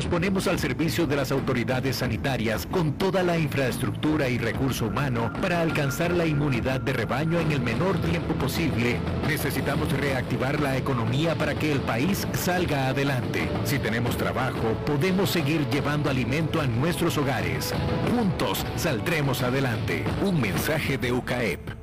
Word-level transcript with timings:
nos 0.00 0.08
ponemos 0.08 0.46
al 0.46 0.58
servicio 0.58 1.06
de 1.06 1.14
las 1.14 1.30
autoridades 1.30 1.96
sanitarias 1.96 2.64
con 2.64 2.94
toda 2.94 3.22
la 3.22 3.36
infraestructura 3.36 4.30
y 4.30 4.38
recurso 4.38 4.86
humano 4.86 5.30
para 5.42 5.60
alcanzar 5.60 6.10
la 6.12 6.24
inmunidad 6.24 6.80
de 6.80 6.94
rebaño 6.94 7.38
en 7.38 7.52
el 7.52 7.60
menor 7.60 7.98
tiempo 8.00 8.32
posible, 8.32 8.96
necesitamos 9.28 9.92
reactivar 9.92 10.58
la 10.58 10.78
economía 10.78 11.34
para 11.34 11.54
que 11.54 11.70
el 11.70 11.80
país 11.80 12.26
salga 12.32 12.88
adelante. 12.88 13.46
Si 13.64 13.78
tenemos 13.78 14.16
trabajo, 14.16 14.72
podemos 14.86 15.28
seguir 15.28 15.68
llevando 15.68 16.08
alimento 16.08 16.62
a 16.62 16.66
nuestros 16.66 17.18
hogares. 17.18 17.74
Juntos 18.16 18.64
saldremos 18.76 19.42
adelante. 19.42 20.02
Un 20.24 20.40
mensaje 20.40 20.96
de 20.96 21.12
UCAEP. 21.12 21.79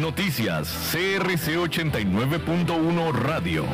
Noticias 0.00 0.68
CRC 0.92 1.56
89.1 1.58 3.12
Radio. 3.12 3.64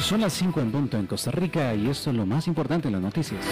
Son 0.00 0.20
las 0.20 0.32
5 0.34 0.60
en 0.60 0.70
punto 0.70 0.98
en 0.98 1.06
Costa 1.06 1.32
Rica 1.32 1.74
y 1.74 1.88
esto 1.88 2.10
es 2.10 2.16
lo 2.16 2.26
más 2.26 2.46
importante 2.46 2.88
en 2.88 2.92
las 2.92 3.02
noticias. 3.02 3.44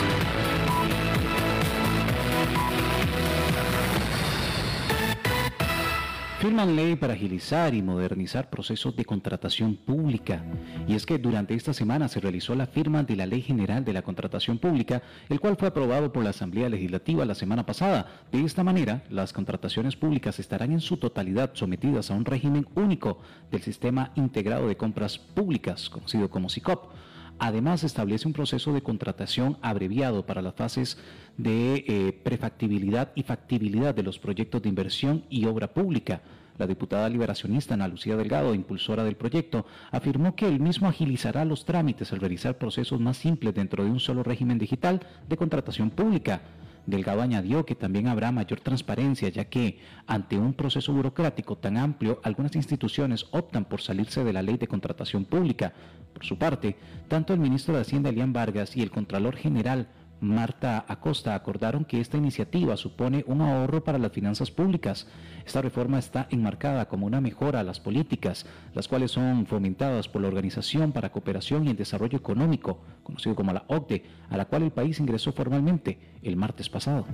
Firman 6.43 6.75
ley 6.75 6.97
para 6.97 7.13
agilizar 7.13 7.73
y 7.73 7.83
modernizar 7.83 8.51
procesos 8.51 8.97
de 8.97 9.05
contratación 9.05 9.77
pública. 9.77 10.45
Y 10.89 10.97
es 10.97 11.07
que 11.07 11.17
durante 11.17 11.55
esta 11.55 11.73
semana 11.73 12.09
se 12.09 12.19
realizó 12.19 12.57
la 12.57 12.67
firma 12.67 13.05
de 13.05 13.15
la 13.15 13.27
Ley 13.27 13.43
General 13.43 13.85
de 13.85 13.93
la 13.93 14.03
Contratación 14.03 14.59
Pública, 14.59 15.03
el 15.29 15.39
cual 15.39 15.57
fue 15.57 15.69
aprobado 15.69 16.13
por 16.13 16.25
la 16.25 16.31
Asamblea 16.31 16.69
Legislativa 16.69 17.25
la 17.25 17.37
semana 17.37 17.65
pasada. 17.65 18.25
De 18.33 18.43
esta 18.43 18.65
manera, 18.65 19.05
las 19.09 19.33
contrataciones 19.33 19.95
públicas 19.95 20.41
estarán 20.41 20.73
en 20.73 20.81
su 20.81 20.97
totalidad 20.97 21.53
sometidas 21.55 22.11
a 22.11 22.15
un 22.15 22.25
régimen 22.25 22.67
único 22.75 23.21
del 23.53 23.63
Sistema 23.63 24.11
Integrado 24.17 24.67
de 24.67 24.77
Compras 24.77 25.21
Públicas, 25.21 25.89
conocido 25.91 26.29
como 26.29 26.49
SICOP. 26.49 26.91
Además, 27.39 27.83
establece 27.83 28.29
un 28.29 28.35
proceso 28.35 28.73
de 28.73 28.83
contratación 28.83 29.59
abreviado 29.63 30.27
para 30.27 30.43
las 30.43 30.55
fases 30.55 30.99
de 31.37 31.85
eh, 31.89 32.13
prefactibilidad 32.23 33.11
y 33.15 33.23
factibilidad 33.25 33.95
de 33.95 34.03
los 34.03 34.19
proyectos 34.19 34.63
de 34.63 34.69
inversión 34.69 35.25
y 35.29 35.47
obra 35.47 35.73
pública. 35.73 36.23
La 36.59 36.67
diputada 36.67 37.09
liberacionista 37.09 37.75
Ana 37.75 37.89
Lucía 37.89 38.17
Delgado, 38.17 38.55
impulsora 38.55 39.05
del 39.05 39.17
proyecto, 39.17 39.67
afirmó 39.91 40.37
que 40.37 40.47
el 40.47 40.61
mismo 40.61 40.89
agilizará 40.89 41.45
los 41.45 41.65
trámites 41.65 42.13
al 42.13 42.21
realizar 42.21 42.59
procesos 42.59 43.01
más 43.01 43.17
simples 43.17 43.55
dentro 43.55 43.85
de 43.85 43.91
un 43.91 44.01
solo 44.01 44.23
régimen 44.23 44.59
digital 44.59 45.01
de 45.29 45.37
contratación 45.37 45.91
pública. 45.91 46.43
Delgado 46.87 47.23
añadió 47.23 47.65
que 47.65 47.77
también 47.77 48.09
habrá 48.09 48.33
mayor 48.33 48.61
transparencia, 48.61 49.29
ya 49.29 49.45
que 49.45 49.79
ante 50.07 50.37
un 50.37 50.53
proceso 50.53 50.93
burocrático 50.93 51.57
tan 51.57 51.77
amplio, 51.77 52.21
algunas 52.25 52.57
instituciones 52.57 53.27
optan 53.31 53.65
por 53.65 53.81
salirse 53.81 54.25
de 54.25 54.33
la 54.33 54.43
ley 54.43 54.57
de 54.57 54.67
contratación 54.67 55.25
pública. 55.25 55.73
Por 56.13 56.25
su 56.25 56.37
parte, 56.39 56.77
tanto 57.09 57.33
el 57.33 57.41
ministro 57.41 57.75
de 57.75 57.83
Hacienda, 57.83 58.11
Elian 58.11 58.33
Vargas, 58.33 58.77
y 58.77 58.83
el 58.83 58.91
Contralor 58.91 59.37
General, 59.37 59.87
Marta 60.23 60.85
Acosta 60.87 61.35
acordaron 61.35 61.85
que 61.85 62.01
esta 62.01 62.17
iniciativa 62.17 62.77
supone 62.77 63.25
un 63.27 63.41
ahorro 63.41 63.83
para 63.83 63.99
las 63.99 64.13
finanzas 64.13 64.53
públicas. 64.53 65.09
Esta 65.45 65.61
reforma 65.61 65.99
está 65.99 66.29
enmarcada 66.31 66.87
como 66.87 67.07
una 67.07 67.21
mejora 67.21 67.59
a 67.59 67.65
las 67.65 67.81
políticas, 67.81 68.47
las 68.73 68.87
cuales 68.87 69.11
son 69.11 69.47
fomentadas 69.47 70.09
por 70.09 70.23
la 70.23 70.29
Organización 70.29 70.93
para 70.93 71.11
Cooperación 71.11 71.67
y 71.67 71.71
el 71.71 71.77
Desarrollo 71.77 72.19
Económico, 72.19 72.79
conocido 73.03 73.35
como 73.35 73.53
la 73.53 73.65
OCDE, 73.67 74.05
a 74.31 74.37
la 74.37 74.45
cual 74.45 74.63
el 74.63 74.71
país 74.71 75.01
ingresó 75.01 75.33
formalmente 75.33 75.99
el 76.23 76.37
martes 76.37 76.69
pasado. 76.69 77.05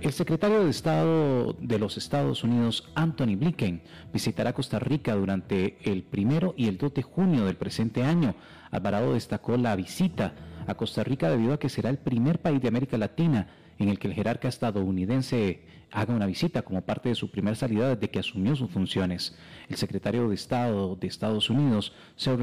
El 0.00 0.12
secretario 0.12 0.64
de 0.64 0.70
Estado 0.70 1.52
de 1.60 1.78
los 1.78 1.98
Estados 1.98 2.42
Unidos, 2.42 2.88
Anthony 2.94 3.36
Blinken, 3.36 3.82
visitará 4.14 4.54
Costa 4.54 4.78
Rica 4.78 5.14
durante 5.14 5.76
el 5.82 6.04
primero 6.04 6.54
y 6.56 6.68
el 6.68 6.78
2 6.78 6.94
de 6.94 7.02
junio 7.02 7.44
del 7.44 7.56
presente 7.56 8.02
año. 8.02 8.34
Alvarado 8.70 9.14
destacó 9.14 9.56
la 9.56 9.76
visita 9.76 10.34
a 10.66 10.74
Costa 10.74 11.04
Rica 11.04 11.28
debido 11.28 11.54
a 11.54 11.58
que 11.58 11.68
será 11.68 11.90
el 11.90 11.98
primer 11.98 12.40
país 12.40 12.60
de 12.60 12.68
América 12.68 12.98
Latina 12.98 13.48
en 13.78 13.88
el 13.88 13.98
que 13.98 14.08
el 14.08 14.14
jerarca 14.14 14.48
estadounidense 14.48 15.64
haga 15.92 16.14
una 16.14 16.26
visita 16.26 16.62
como 16.62 16.82
parte 16.82 17.08
de 17.08 17.14
su 17.14 17.30
primera 17.30 17.56
salida 17.56 17.94
desde 17.94 18.10
que 18.10 18.18
asumió 18.18 18.54
sus 18.54 18.70
funciones. 18.70 19.36
El 19.68 19.76
secretario 19.76 20.28
de 20.28 20.34
Estado 20.34 20.96
de 20.96 21.06
Estados 21.06 21.50
Unidos 21.50 21.92
se, 22.14 22.36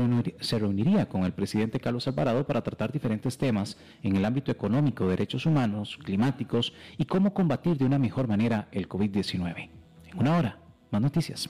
reuniría 0.59 1.07
con 1.07 1.23
el 1.23 1.33
presidente 1.33 1.79
Carlos 1.79 2.07
Alvarado 2.07 2.45
para 2.45 2.63
tratar 2.63 2.91
diferentes 2.91 3.37
temas 3.37 3.77
en 4.03 4.15
el 4.15 4.25
ámbito 4.25 4.51
económico, 4.51 5.07
derechos 5.07 5.45
humanos, 5.45 5.97
climáticos 6.03 6.73
y 6.97 7.05
cómo 7.05 7.33
combatir 7.33 7.77
de 7.77 7.85
una 7.85 7.99
mejor 7.99 8.27
manera 8.27 8.67
el 8.71 8.89
COVID-19. 8.89 9.69
En 10.11 10.19
una 10.19 10.37
hora, 10.37 10.59
más 10.91 11.01
noticias. 11.01 11.49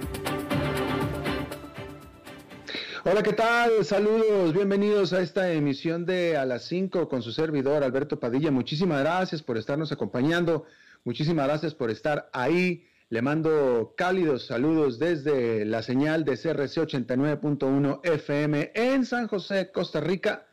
Hola, 3.03 3.23
¿qué 3.23 3.33
tal? 3.33 3.83
Saludos, 3.83 4.53
bienvenidos 4.53 5.11
a 5.11 5.21
esta 5.21 5.51
emisión 5.51 6.05
de 6.05 6.37
A 6.37 6.45
las 6.45 6.65
5 6.65 7.09
con 7.09 7.23
su 7.23 7.31
servidor 7.31 7.83
Alberto 7.83 8.19
Padilla. 8.19 8.51
Muchísimas 8.51 8.99
gracias 8.99 9.41
por 9.41 9.57
estarnos 9.57 9.91
acompañando, 9.91 10.65
muchísimas 11.03 11.47
gracias 11.47 11.73
por 11.73 11.89
estar 11.89 12.29
ahí. 12.31 12.85
Le 13.09 13.23
mando 13.23 13.95
cálidos 13.97 14.45
saludos 14.45 14.99
desde 14.99 15.65
la 15.65 15.81
señal 15.81 16.25
de 16.25 16.33
CRC 16.33 16.81
89.1 16.81 18.01
FM 18.03 18.71
en 18.75 19.03
San 19.07 19.27
José, 19.27 19.71
Costa 19.71 19.99
Rica, 19.99 20.45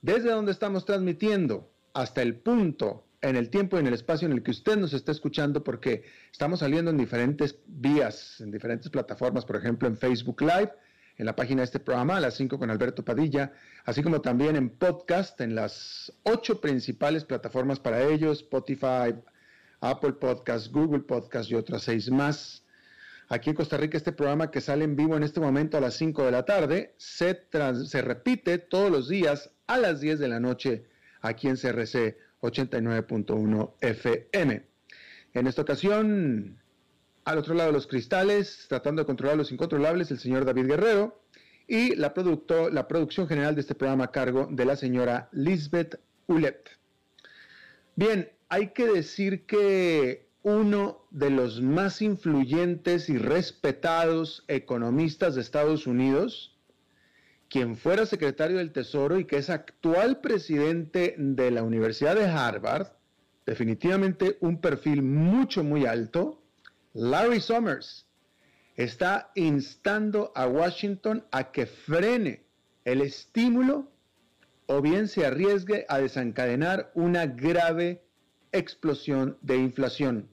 desde 0.00 0.30
donde 0.30 0.52
estamos 0.52 0.86
transmitiendo 0.86 1.70
hasta 1.92 2.22
el 2.22 2.36
punto, 2.36 3.04
en 3.20 3.36
el 3.36 3.50
tiempo 3.50 3.76
y 3.76 3.80
en 3.80 3.88
el 3.88 3.94
espacio 3.94 4.24
en 4.24 4.32
el 4.32 4.42
que 4.42 4.52
usted 4.52 4.78
nos 4.78 4.94
está 4.94 5.12
escuchando, 5.12 5.62
porque 5.62 6.04
estamos 6.32 6.60
saliendo 6.60 6.90
en 6.90 6.96
diferentes 6.96 7.58
vías, 7.66 8.40
en 8.40 8.50
diferentes 8.50 8.88
plataformas, 8.88 9.44
por 9.44 9.56
ejemplo 9.56 9.86
en 9.86 9.98
Facebook 9.98 10.40
Live, 10.40 10.72
en 11.20 11.26
la 11.26 11.36
página 11.36 11.60
de 11.60 11.66
este 11.66 11.80
programa, 11.80 12.16
a 12.16 12.20
las 12.20 12.32
5 12.34 12.58
con 12.58 12.70
Alberto 12.70 13.04
Padilla, 13.04 13.52
así 13.84 14.02
como 14.02 14.22
también 14.22 14.56
en 14.56 14.70
podcast, 14.70 15.38
en 15.42 15.54
las 15.54 16.10
ocho 16.22 16.62
principales 16.62 17.26
plataformas 17.26 17.78
para 17.78 18.02
ellos, 18.02 18.38
Spotify, 18.38 19.14
Apple 19.80 20.14
Podcast, 20.14 20.72
Google 20.72 21.00
Podcast 21.00 21.50
y 21.50 21.56
otras 21.56 21.82
seis 21.82 22.10
más. 22.10 22.64
Aquí 23.28 23.50
en 23.50 23.56
Costa 23.56 23.76
Rica 23.76 23.98
este 23.98 24.12
programa 24.12 24.50
que 24.50 24.62
sale 24.62 24.82
en 24.82 24.96
vivo 24.96 25.14
en 25.14 25.22
este 25.22 25.40
momento 25.40 25.76
a 25.76 25.82
las 25.82 25.92
5 25.94 26.24
de 26.24 26.30
la 26.30 26.46
tarde 26.46 26.94
se, 26.96 27.46
se 27.84 28.00
repite 28.00 28.56
todos 28.56 28.90
los 28.90 29.10
días 29.10 29.50
a 29.66 29.76
las 29.76 30.00
10 30.00 30.20
de 30.20 30.28
la 30.28 30.40
noche 30.40 30.84
aquí 31.20 31.48
en 31.48 31.56
CRC 31.56 32.16
89.1 32.40 33.74
FM. 33.82 34.66
En 35.34 35.46
esta 35.46 35.60
ocasión 35.60 36.58
Al 37.24 37.38
otro 37.38 37.54
lado 37.54 37.68
de 37.68 37.74
los 37.74 37.86
cristales, 37.86 38.66
tratando 38.68 39.02
de 39.02 39.06
controlar 39.06 39.36
los 39.36 39.52
incontrolables, 39.52 40.10
el 40.10 40.18
señor 40.18 40.44
David 40.44 40.66
Guerrero. 40.66 41.20
Y 41.66 41.94
la, 41.94 42.12
la 42.72 42.88
producción 42.88 43.28
general 43.28 43.54
de 43.54 43.60
este 43.60 43.76
programa 43.76 44.04
a 44.04 44.10
cargo 44.10 44.48
de 44.50 44.64
la 44.64 44.74
señora 44.74 45.28
Lisbeth 45.30 46.00
Ulet. 46.26 46.68
Bien, 47.94 48.30
hay 48.48 48.72
que 48.72 48.86
decir 48.86 49.46
que 49.46 50.30
uno 50.42 51.06
de 51.10 51.30
los 51.30 51.60
más 51.60 52.02
influyentes 52.02 53.08
y 53.08 53.18
respetados 53.18 54.44
economistas 54.48 55.34
de 55.34 55.42
Estados 55.42 55.86
Unidos, 55.86 56.58
quien 57.48 57.76
fuera 57.76 58.06
secretario 58.06 58.58
del 58.58 58.72
Tesoro 58.72 59.18
y 59.18 59.26
que 59.26 59.36
es 59.36 59.50
actual 59.50 60.20
presidente 60.20 61.14
de 61.18 61.50
la 61.50 61.62
Universidad 61.62 62.16
de 62.16 62.26
Harvard, 62.26 62.88
definitivamente 63.44 64.38
un 64.40 64.60
perfil 64.60 65.02
mucho, 65.02 65.62
muy 65.62 65.84
alto, 65.84 66.39
Larry 66.92 67.40
Summers, 67.40 68.06
está 68.76 69.30
instando 69.36 70.32
a 70.34 70.46
Washington 70.46 71.24
a 71.30 71.52
que 71.52 71.66
frene 71.66 72.44
el 72.84 73.00
estímulo 73.00 73.90
o 74.66 74.80
bien 74.80 75.06
se 75.06 75.24
arriesgue 75.24 75.86
a 75.88 75.98
desencadenar 75.98 76.90
una 76.94 77.26
grave 77.26 78.02
explosión 78.52 79.38
de 79.40 79.56
inflación. 79.56 80.28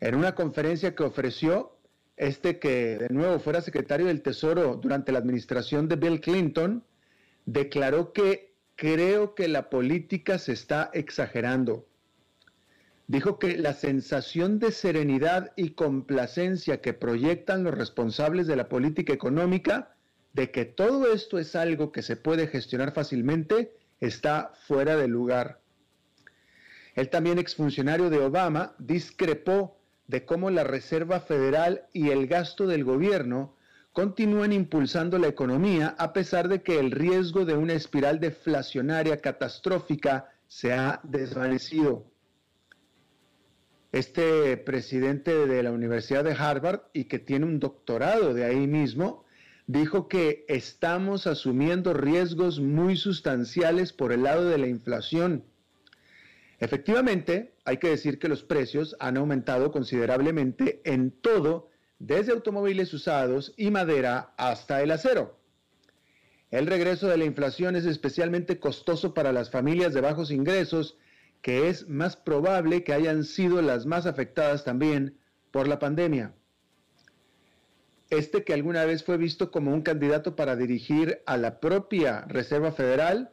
En 0.00 0.14
una 0.14 0.34
conferencia 0.34 0.94
que 0.94 1.04
ofreció 1.04 1.76
este 2.16 2.58
que 2.58 2.98
de 2.98 3.08
nuevo 3.08 3.38
fuera 3.38 3.62
secretario 3.62 4.06
del 4.06 4.20
Tesoro 4.20 4.76
durante 4.76 5.10
la 5.10 5.20
administración 5.20 5.88
de 5.88 5.96
Bill 5.96 6.20
Clinton, 6.20 6.84
declaró 7.46 8.12
que 8.12 8.54
creo 8.76 9.34
que 9.34 9.48
la 9.48 9.70
política 9.70 10.38
se 10.38 10.52
está 10.52 10.90
exagerando. 10.92 11.86
Dijo 13.10 13.40
que 13.40 13.58
la 13.58 13.72
sensación 13.72 14.60
de 14.60 14.70
serenidad 14.70 15.50
y 15.56 15.70
complacencia 15.70 16.80
que 16.80 16.92
proyectan 16.92 17.64
los 17.64 17.74
responsables 17.74 18.46
de 18.46 18.54
la 18.54 18.68
política 18.68 19.12
económica 19.12 19.96
de 20.32 20.52
que 20.52 20.64
todo 20.64 21.12
esto 21.12 21.36
es 21.40 21.56
algo 21.56 21.90
que 21.90 22.02
se 22.02 22.14
puede 22.14 22.46
gestionar 22.46 22.92
fácilmente 22.92 23.72
está 23.98 24.52
fuera 24.68 24.94
de 24.94 25.08
lugar. 25.08 25.58
Él 26.94 27.08
también 27.08 27.40
exfuncionario 27.40 28.10
de 28.10 28.18
Obama 28.18 28.76
discrepó 28.78 29.76
de 30.06 30.24
cómo 30.24 30.48
la 30.48 30.62
Reserva 30.62 31.18
Federal 31.18 31.86
y 31.92 32.10
el 32.10 32.28
gasto 32.28 32.68
del 32.68 32.84
gobierno 32.84 33.56
continúan 33.92 34.52
impulsando 34.52 35.18
la 35.18 35.26
economía 35.26 35.96
a 35.98 36.12
pesar 36.12 36.46
de 36.46 36.62
que 36.62 36.78
el 36.78 36.92
riesgo 36.92 37.44
de 37.44 37.56
una 37.56 37.72
espiral 37.72 38.20
deflacionaria 38.20 39.16
catastrófica 39.16 40.30
se 40.46 40.72
ha 40.72 41.00
desvanecido. 41.02 42.09
Este 43.92 44.56
presidente 44.56 45.46
de 45.46 45.62
la 45.62 45.72
Universidad 45.72 46.24
de 46.24 46.32
Harvard 46.32 46.82
y 46.92 47.04
que 47.04 47.18
tiene 47.18 47.46
un 47.46 47.58
doctorado 47.58 48.34
de 48.34 48.44
ahí 48.44 48.66
mismo, 48.66 49.24
dijo 49.66 50.08
que 50.08 50.44
estamos 50.48 51.26
asumiendo 51.26 51.92
riesgos 51.92 52.60
muy 52.60 52.96
sustanciales 52.96 53.92
por 53.92 54.12
el 54.12 54.24
lado 54.24 54.48
de 54.48 54.58
la 54.58 54.66
inflación 54.66 55.44
Efectivamente, 56.60 57.54
hay 57.64 57.78
que 57.78 57.88
decir 57.88 58.18
que 58.18 58.28
los 58.28 58.42
precios 58.42 58.94
han 59.00 59.16
aumentado 59.16 59.72
considerablemente 59.72 60.82
en 60.84 61.10
todo, 61.10 61.70
desde 61.98 62.32
automóviles 62.32 62.92
usados 62.92 63.54
y 63.56 63.70
madera 63.70 64.34
hasta 64.36 64.82
el 64.82 64.90
acero. 64.90 65.38
El 66.50 66.66
regreso 66.66 67.08
de 67.08 67.16
la 67.16 67.24
inflación 67.24 67.76
es 67.76 67.86
especialmente 67.86 68.58
costoso 68.58 69.14
para 69.14 69.32
las 69.32 69.50
familias 69.50 69.94
de 69.94 70.02
bajos 70.02 70.30
ingresos, 70.30 70.98
que 71.42 71.68
es 71.68 71.88
más 71.88 72.16
probable 72.16 72.84
que 72.84 72.92
hayan 72.92 73.24
sido 73.24 73.62
las 73.62 73.86
más 73.86 74.06
afectadas 74.06 74.64
también 74.64 75.18
por 75.50 75.68
la 75.68 75.78
pandemia. 75.78 76.34
Este 78.10 78.44
que 78.44 78.52
alguna 78.54 78.84
vez 78.84 79.04
fue 79.04 79.16
visto 79.16 79.50
como 79.50 79.72
un 79.72 79.82
candidato 79.82 80.34
para 80.34 80.56
dirigir 80.56 81.22
a 81.26 81.36
la 81.36 81.60
propia 81.60 82.22
Reserva 82.22 82.72
Federal, 82.72 83.30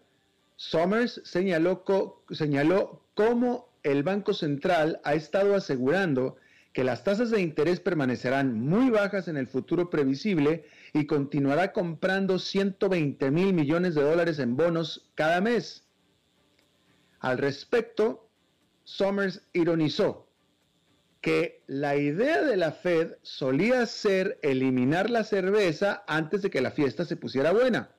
Summers 0.56 1.21
señaló, 1.24 1.83
señaló 2.30 3.04
cómo 3.15 3.69
el 3.83 4.04
Banco 4.04 4.33
Central 4.33 5.01
ha 5.04 5.15
estado 5.15 5.56
asegurando 5.56 6.38
que 6.74 6.83
las 6.83 7.04
tasas 7.04 7.31
de 7.31 7.42
interés 7.42 7.80
permanecerán 7.80 8.59
muy 8.59 8.92
bajas 8.92 9.27
en 9.27 9.38
el 9.38 9.48
futuro 9.48 9.89
previsible 9.89 10.65
y 10.94 11.07
continuará 11.07 11.74
comprando 11.74 12.38
120 12.38 13.31
mil 13.31 13.54
millones 13.54 13.95
de 13.95 14.04
dólares 14.04 14.38
en 14.38 14.56
bonos 14.56 15.09
cada 15.15 15.42
mes. 15.42 15.87
Al 17.19 17.38
respecto, 17.38 18.30
Summers 18.84 19.42
ironizó 19.54 20.28
que 21.22 21.64
la 21.68 21.96
idea 21.96 22.42
de 22.44 22.58
la 22.58 22.72
Fed 22.72 23.14
solía 23.22 23.86
ser 23.86 24.40
eliminar 24.44 25.10
la 25.10 25.24
cerveza 25.24 26.04
antes 26.08 26.42
de 26.42 26.50
que 26.50 26.62
la 26.62 26.72
fiesta 26.72 27.06
se 27.06 27.18
pusiera 27.18 27.52
buena. 27.52 27.90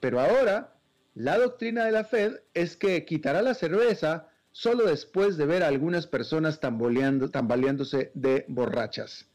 Pero 0.00 0.20
ahora 0.20 0.74
la 1.14 1.38
doctrina 1.38 1.84
de 1.84 1.92
la 1.92 2.04
Fed 2.04 2.40
es 2.52 2.76
que 2.76 3.04
quitará 3.06 3.40
la 3.40 3.54
cerveza 3.54 4.28
solo 4.52 4.84
después 4.84 5.36
de 5.36 5.46
ver 5.46 5.62
a 5.62 5.68
algunas 5.68 6.06
personas 6.06 6.60
tambaleándose 6.60 8.10
de 8.14 8.44
borrachas. 8.48 9.26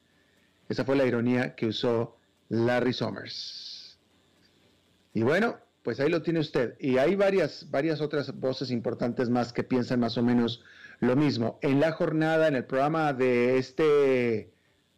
Esa 0.70 0.86
fue 0.86 0.96
la 0.96 1.06
ironía 1.06 1.56
que 1.56 1.68
usó 1.68 2.18
Larry 2.50 2.94
Summers. 2.94 3.98
Y 5.14 5.24
bueno, 5.24 5.58
pues 5.84 6.00
ahí 6.00 6.10
lo 6.10 6.22
tiene 6.22 6.40
usted. 6.40 6.76
Y 6.80 6.98
hay 6.98 7.16
varias, 7.16 7.70
varias 7.70 8.02
otras 8.02 8.40
voces 8.40 8.72
importantes 8.72 9.30
más 9.30 9.54
que 9.54 9.64
piensan 9.64 10.00
más 10.00 10.18
o 10.18 10.24
menos 10.24 10.64
lo 11.00 11.16
mismo. 11.16 11.60
En 11.62 11.80
la 11.80 11.92
jornada, 11.92 12.48
en 12.48 12.56
el 12.56 12.66
programa 12.66 13.14
de 13.14 13.58
este 13.58 14.52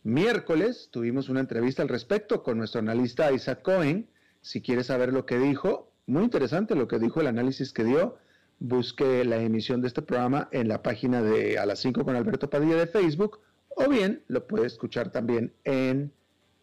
miércoles, 0.03 0.89
tuvimos 0.91 1.29
una 1.29 1.39
entrevista 1.39 1.81
al 1.81 1.89
respecto 1.89 2.43
con 2.43 2.57
nuestro 2.57 2.79
analista 2.79 3.31
Isaac 3.31 3.61
Cohen. 3.61 4.09
Si 4.41 4.61
quiere 4.61 4.83
saber 4.83 5.13
lo 5.13 5.25
que 5.25 5.37
dijo, 5.37 5.91
muy 6.05 6.23
interesante 6.23 6.75
lo 6.75 6.87
que 6.87 6.99
dijo 6.99 7.21
el 7.21 7.27
análisis 7.27 7.71
que 7.71 7.85
dio. 7.85 8.17
Busque 8.59 9.23
la 9.25 9.37
emisión 9.37 9.81
de 9.81 9.87
este 9.87 10.01
programa 10.01 10.49
en 10.51 10.67
la 10.67 10.83
página 10.83 11.21
de 11.21 11.57
A 11.57 11.65
las 11.65 11.79
5 11.79 12.03
con 12.03 12.15
Alberto 12.15 12.49
Padilla 12.49 12.75
de 12.75 12.87
Facebook 12.87 13.39
o 13.75 13.89
bien 13.89 14.23
lo 14.27 14.47
puede 14.47 14.67
escuchar 14.67 15.11
también 15.11 15.53
en 15.63 16.13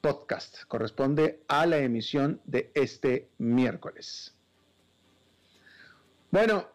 podcast. 0.00 0.64
Corresponde 0.68 1.42
a 1.48 1.66
la 1.66 1.78
emisión 1.78 2.40
de 2.44 2.70
este 2.74 3.28
miércoles. 3.38 4.34
Bueno, 6.30 6.68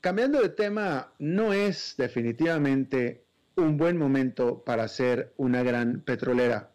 cambiando 0.00 0.40
de 0.40 0.50
tema, 0.50 1.12
no 1.18 1.52
es 1.52 1.94
definitivamente 1.98 3.24
un 3.56 3.76
buen 3.76 3.96
momento 3.96 4.62
para 4.64 4.88
ser 4.88 5.32
una 5.36 5.62
gran 5.62 6.00
petrolera. 6.00 6.70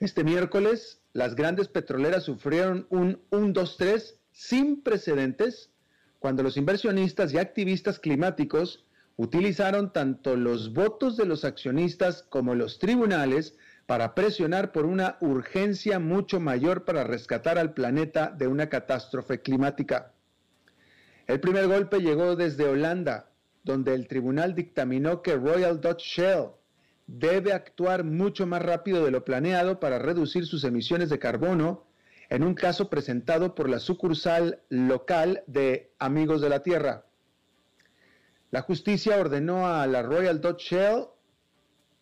Este 0.00 0.24
miércoles, 0.24 1.00
las 1.12 1.34
grandes 1.34 1.68
petroleras 1.68 2.24
sufrieron 2.24 2.86
un 2.90 3.20
1-2-3 3.30 4.14
sin 4.32 4.82
precedentes 4.82 5.70
cuando 6.18 6.42
los 6.42 6.56
inversionistas 6.56 7.32
y 7.32 7.38
activistas 7.38 7.98
climáticos 7.98 8.84
utilizaron 9.16 9.92
tanto 9.92 10.36
los 10.36 10.72
votos 10.72 11.16
de 11.16 11.26
los 11.26 11.44
accionistas 11.44 12.22
como 12.22 12.54
los 12.54 12.78
tribunales 12.78 13.56
para 13.88 14.14
presionar 14.14 14.70
por 14.70 14.84
una 14.84 15.16
urgencia 15.22 15.98
mucho 15.98 16.40
mayor 16.40 16.84
para 16.84 17.04
rescatar 17.04 17.56
al 17.56 17.72
planeta 17.72 18.28
de 18.28 18.46
una 18.46 18.68
catástrofe 18.68 19.40
climática. 19.40 20.12
El 21.26 21.40
primer 21.40 21.68
golpe 21.68 22.00
llegó 22.00 22.36
desde 22.36 22.66
Holanda, 22.66 23.30
donde 23.64 23.94
el 23.94 24.06
tribunal 24.06 24.54
dictaminó 24.54 25.22
que 25.22 25.36
Royal 25.36 25.80
Dutch 25.80 26.02
Shell 26.02 26.48
debe 27.06 27.54
actuar 27.54 28.04
mucho 28.04 28.46
más 28.46 28.60
rápido 28.60 29.06
de 29.06 29.10
lo 29.10 29.24
planeado 29.24 29.80
para 29.80 29.98
reducir 29.98 30.44
sus 30.44 30.64
emisiones 30.64 31.08
de 31.08 31.18
carbono 31.18 31.86
en 32.28 32.44
un 32.44 32.52
caso 32.52 32.90
presentado 32.90 33.54
por 33.54 33.70
la 33.70 33.78
sucursal 33.78 34.60
local 34.68 35.44
de 35.46 35.94
Amigos 35.98 36.42
de 36.42 36.50
la 36.50 36.62
Tierra. 36.62 37.06
La 38.50 38.60
justicia 38.60 39.18
ordenó 39.18 39.66
a 39.66 39.86
la 39.86 40.02
Royal 40.02 40.42
Dutch 40.42 40.72
Shell, 40.72 41.06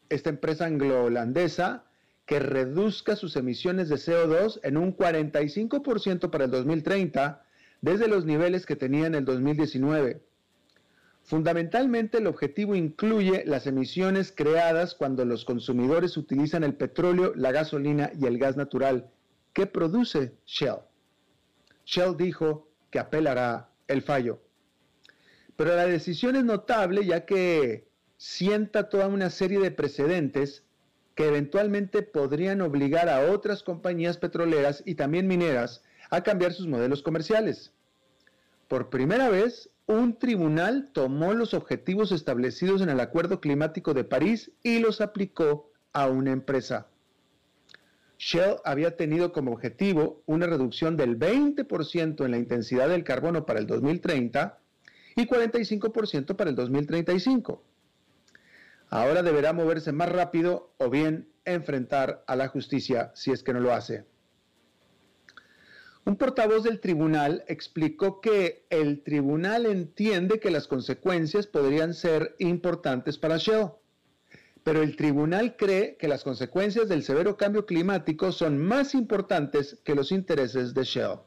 esta 0.08 0.30
empresa 0.30 0.66
anglo-holandesa, 0.66 1.84
que 2.26 2.40
reduzca 2.40 3.14
sus 3.14 3.36
emisiones 3.36 3.88
de 3.88 3.96
CO2 3.96 4.60
en 4.62 4.76
un 4.76 4.96
45% 4.96 6.30
para 6.30 6.44
el 6.46 6.50
2030 6.50 7.44
desde 7.80 8.08
los 8.08 8.24
niveles 8.24 8.66
que 8.66 8.74
tenía 8.74 9.06
en 9.06 9.14
el 9.14 9.24
2019. 9.24 10.22
Fundamentalmente 11.22 12.18
el 12.18 12.26
objetivo 12.26 12.74
incluye 12.74 13.44
las 13.46 13.66
emisiones 13.66 14.32
creadas 14.32 14.94
cuando 14.94 15.24
los 15.24 15.44
consumidores 15.44 16.16
utilizan 16.16 16.64
el 16.64 16.74
petróleo, 16.74 17.32
la 17.34 17.52
gasolina 17.52 18.10
y 18.18 18.26
el 18.26 18.38
gas 18.38 18.56
natural 18.56 19.10
¿Qué 19.56 19.64
produce 19.64 20.36
Shell. 20.44 20.80
Shell 21.86 22.14
dijo 22.18 22.68
que 22.90 22.98
apelará 22.98 23.70
el 23.88 24.02
fallo. 24.02 24.42
Pero 25.56 25.74
la 25.74 25.86
decisión 25.86 26.36
es 26.36 26.44
notable 26.44 27.06
ya 27.06 27.24
que 27.24 27.88
sienta 28.16 28.88
toda 28.88 29.08
una 29.08 29.30
serie 29.30 29.58
de 29.60 29.70
precedentes 29.70 30.64
que 31.14 31.28
eventualmente 31.28 32.02
podrían 32.02 32.60
obligar 32.60 33.08
a 33.08 33.32
otras 33.32 33.62
compañías 33.62 34.18
petroleras 34.18 34.82
y 34.84 34.94
también 34.94 35.26
mineras 35.26 35.82
a 36.10 36.22
cambiar 36.22 36.52
sus 36.52 36.66
modelos 36.66 37.02
comerciales. 37.02 37.72
Por 38.68 38.90
primera 38.90 39.28
vez, 39.28 39.70
un 39.86 40.18
tribunal 40.18 40.90
tomó 40.92 41.32
los 41.32 41.54
objetivos 41.54 42.12
establecidos 42.12 42.82
en 42.82 42.90
el 42.90 43.00
Acuerdo 43.00 43.40
Climático 43.40 43.94
de 43.94 44.04
París 44.04 44.50
y 44.62 44.80
los 44.80 45.00
aplicó 45.00 45.70
a 45.92 46.08
una 46.08 46.32
empresa. 46.32 46.88
Shell 48.18 48.56
había 48.64 48.96
tenido 48.96 49.32
como 49.32 49.52
objetivo 49.52 50.22
una 50.26 50.46
reducción 50.46 50.96
del 50.96 51.18
20% 51.18 52.24
en 52.24 52.30
la 52.30 52.38
intensidad 52.38 52.88
del 52.88 53.04
carbono 53.04 53.46
para 53.46 53.60
el 53.60 53.66
2030 53.66 54.58
y 55.16 55.26
45% 55.26 56.34
para 56.34 56.50
el 56.50 56.56
2035. 56.56 57.62
Ahora 58.88 59.22
deberá 59.22 59.52
moverse 59.52 59.92
más 59.92 60.10
rápido 60.10 60.74
o 60.78 60.90
bien 60.90 61.28
enfrentar 61.44 62.24
a 62.26 62.36
la 62.36 62.48
justicia 62.48 63.12
si 63.14 63.32
es 63.32 63.42
que 63.42 63.52
no 63.52 63.60
lo 63.60 63.72
hace. 63.72 64.04
Un 66.04 66.16
portavoz 66.16 66.62
del 66.62 66.80
tribunal 66.80 67.44
explicó 67.48 68.20
que 68.20 68.66
el 68.70 69.02
tribunal 69.02 69.66
entiende 69.66 70.38
que 70.38 70.50
las 70.50 70.68
consecuencias 70.68 71.46
podrían 71.46 71.94
ser 71.94 72.36
importantes 72.38 73.18
para 73.18 73.38
Shell 73.38 73.70
pero 74.66 74.82
el 74.82 74.96
tribunal 74.96 75.54
cree 75.56 75.96
que 75.96 76.08
las 76.08 76.24
consecuencias 76.24 76.88
del 76.88 77.04
severo 77.04 77.36
cambio 77.36 77.66
climático 77.66 78.32
son 78.32 78.58
más 78.58 78.94
importantes 78.94 79.78
que 79.84 79.94
los 79.94 80.10
intereses 80.10 80.74
de 80.74 80.82
Shell. 80.82 81.20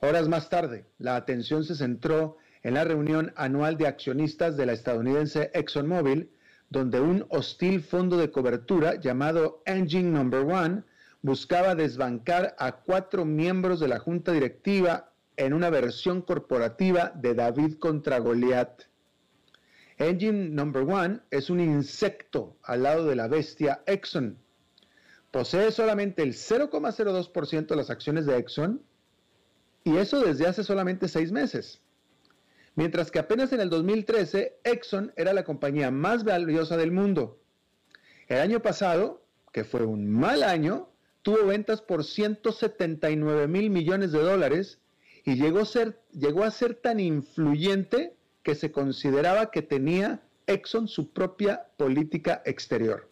Horas 0.00 0.26
más 0.26 0.48
tarde, 0.48 0.86
la 0.96 1.16
atención 1.16 1.64
se 1.64 1.74
centró 1.74 2.38
en 2.62 2.74
la 2.74 2.84
reunión 2.84 3.32
anual 3.36 3.76
de 3.76 3.86
accionistas 3.86 4.56
de 4.56 4.66
la 4.66 4.72
estadounidense 4.72 5.50
ExxonMobil, 5.54 6.30
donde 6.70 7.00
un 7.00 7.26
hostil 7.28 7.82
fondo 7.82 8.16
de 8.16 8.30
cobertura 8.30 8.94
llamado 8.98 9.62
Engine 9.66 10.10
Number 10.10 10.40
One 10.40 10.84
buscaba 11.20 11.74
desbancar 11.74 12.54
a 12.58 12.72
cuatro 12.72 13.24
miembros 13.24 13.78
de 13.80 13.88
la 13.88 13.98
junta 13.98 14.32
directiva 14.32 15.12
en 15.36 15.52
una 15.54 15.70
versión 15.70 16.22
corporativa 16.22 17.12
de 17.14 17.34
David 17.34 17.78
contra 17.78 18.18
Goliath. 18.18 18.88
Engine 19.98 20.50
Number 20.50 20.82
One 20.82 21.20
es 21.30 21.50
un 21.50 21.60
insecto 21.60 22.56
al 22.62 22.82
lado 22.84 23.06
de 23.06 23.16
la 23.16 23.28
bestia 23.28 23.82
Exxon. 23.86 24.38
Posee 25.30 25.70
solamente 25.70 26.22
el 26.22 26.34
0,02% 26.34 27.66
de 27.66 27.76
las 27.76 27.90
acciones 27.90 28.26
de 28.26 28.36
Exxon 28.36 28.82
y 29.84 29.96
eso 29.96 30.20
desde 30.20 30.46
hace 30.46 30.64
solamente 30.64 31.08
seis 31.08 31.32
meses. 31.32 31.80
Mientras 32.74 33.10
que 33.10 33.18
apenas 33.18 33.52
en 33.52 33.60
el 33.60 33.68
2013 33.68 34.60
Exxon 34.64 35.12
era 35.16 35.32
la 35.32 35.44
compañía 35.44 35.90
más 35.90 36.24
valiosa 36.24 36.76
del 36.76 36.90
mundo. 36.90 37.38
El 38.28 38.38
año 38.38 38.60
pasado, 38.60 39.22
que 39.52 39.64
fue 39.64 39.84
un 39.84 40.08
mal 40.08 40.42
año, 40.42 40.88
tuvo 41.20 41.46
ventas 41.46 41.82
por 41.82 42.04
179 42.04 43.46
mil 43.46 43.70
millones 43.70 44.12
de 44.12 44.20
dólares 44.20 44.80
y 45.24 45.34
llegó 45.34 45.60
a 46.44 46.50
ser, 46.50 46.74
tan 46.74 46.98
influyente 46.98 48.16
que 48.42 48.54
se 48.54 48.72
consideraba 48.72 49.50
que 49.50 49.62
tenía 49.62 50.22
Exxon 50.46 50.88
su 50.88 51.12
propia 51.12 51.68
política 51.76 52.42
exterior. 52.44 53.11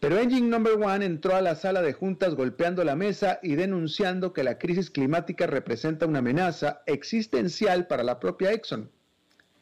Pero 0.00 0.18
Engine 0.18 0.48
Number 0.48 0.74
One 0.74 1.04
entró 1.04 1.34
a 1.34 1.40
la 1.40 1.54
sala 1.54 1.80
de 1.80 1.94
juntas 1.94 2.34
golpeando 2.34 2.84
la 2.84 2.96
mesa 2.96 3.38
y 3.42 3.54
denunciando 3.54 4.32
que 4.32 4.44
la 4.44 4.58
crisis 4.58 4.90
climática 4.90 5.46
representa 5.46 6.06
una 6.06 6.18
amenaza 6.18 6.82
existencial 6.86 7.86
para 7.86 8.02
la 8.02 8.20
propia 8.20 8.52
Exxon. 8.52 8.90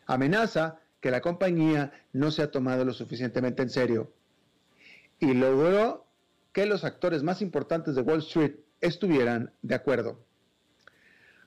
Amenaza 0.07 0.81
que 1.01 1.11
la 1.11 1.21
compañía 1.21 1.93
no 2.13 2.31
se 2.31 2.43
ha 2.43 2.51
tomado 2.51 2.85
lo 2.85 2.93
suficientemente 2.93 3.63
en 3.63 3.71
serio. 3.71 4.13
Y 5.21 5.35
logró 5.35 6.07
que 6.53 6.67
los 6.67 6.85
actores 6.85 7.23
más 7.23 7.41
importantes 7.41 7.95
de 7.95 8.03
Wall 8.03 8.19
Street 8.19 8.55
estuvieran 8.81 9.53
de 9.63 9.75
acuerdo. 9.75 10.25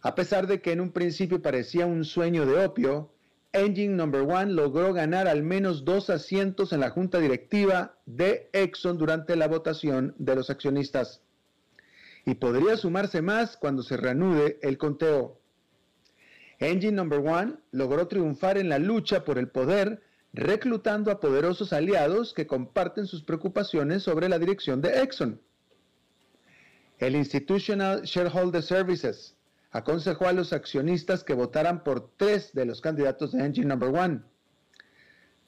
A 0.01 0.15
pesar 0.15 0.47
de 0.47 0.61
que 0.61 0.71
en 0.71 0.79
un 0.79 0.91
principio 0.91 1.41
parecía 1.41 1.85
un 1.85 2.05
sueño 2.05 2.45
de 2.45 2.65
opio, 2.65 3.11
Engine 3.53 3.95
Number 3.95 4.21
One 4.21 4.53
logró 4.53 4.93
ganar 4.93 5.27
al 5.27 5.41
menos 5.41 5.85
dos 5.85 6.09
asientos 6.09 6.73
en 6.73 6.81
la 6.81 6.89
junta 6.89 7.19
directiva 7.19 7.97
de 8.05 8.49
Exxon 8.53 8.97
durante 8.97 9.35
la 9.35 9.47
votación 9.47 10.13
de 10.17 10.35
los 10.35 10.49
accionistas. 10.49 11.21
Y 12.25 12.35
podría 12.35 12.75
sumarse 12.75 13.21
más 13.21 13.55
cuando 13.55 13.83
se 13.83 13.95
reanude 13.95 14.59
el 14.61 14.77
conteo. 14.77 15.39
Engine 16.59 16.93
Number 16.93 17.19
One 17.19 17.55
logró 17.71 18.07
triunfar 18.07 18.57
en 18.57 18.67
la 18.67 18.79
lucha 18.79 19.23
por 19.23 19.37
el 19.37 19.47
poder, 19.47 20.01
reclutando 20.33 21.09
a 21.09 21.19
poderosos 21.19 21.71
aliados 21.71 22.33
que 22.33 22.47
comparten 22.47 23.07
sus 23.07 23.23
preocupaciones 23.23 24.03
sobre 24.03 24.27
la 24.27 24.39
dirección 24.39 24.81
de 24.81 25.01
Exxon. 25.01 25.41
El 26.99 27.15
Institutional 27.15 28.01
Shareholder 28.01 28.61
Services, 28.61 29.36
aconsejó 29.77 30.27
a 30.27 30.33
los 30.33 30.53
accionistas 30.53 31.23
que 31.23 31.35
votaran 31.35 31.83
por 31.83 32.09
tres 32.17 32.51
de 32.53 32.65
los 32.65 32.81
candidatos 32.81 33.31
de 33.31 33.45
Engine 33.45 33.67
Number 33.67 33.89
One. 33.89 34.21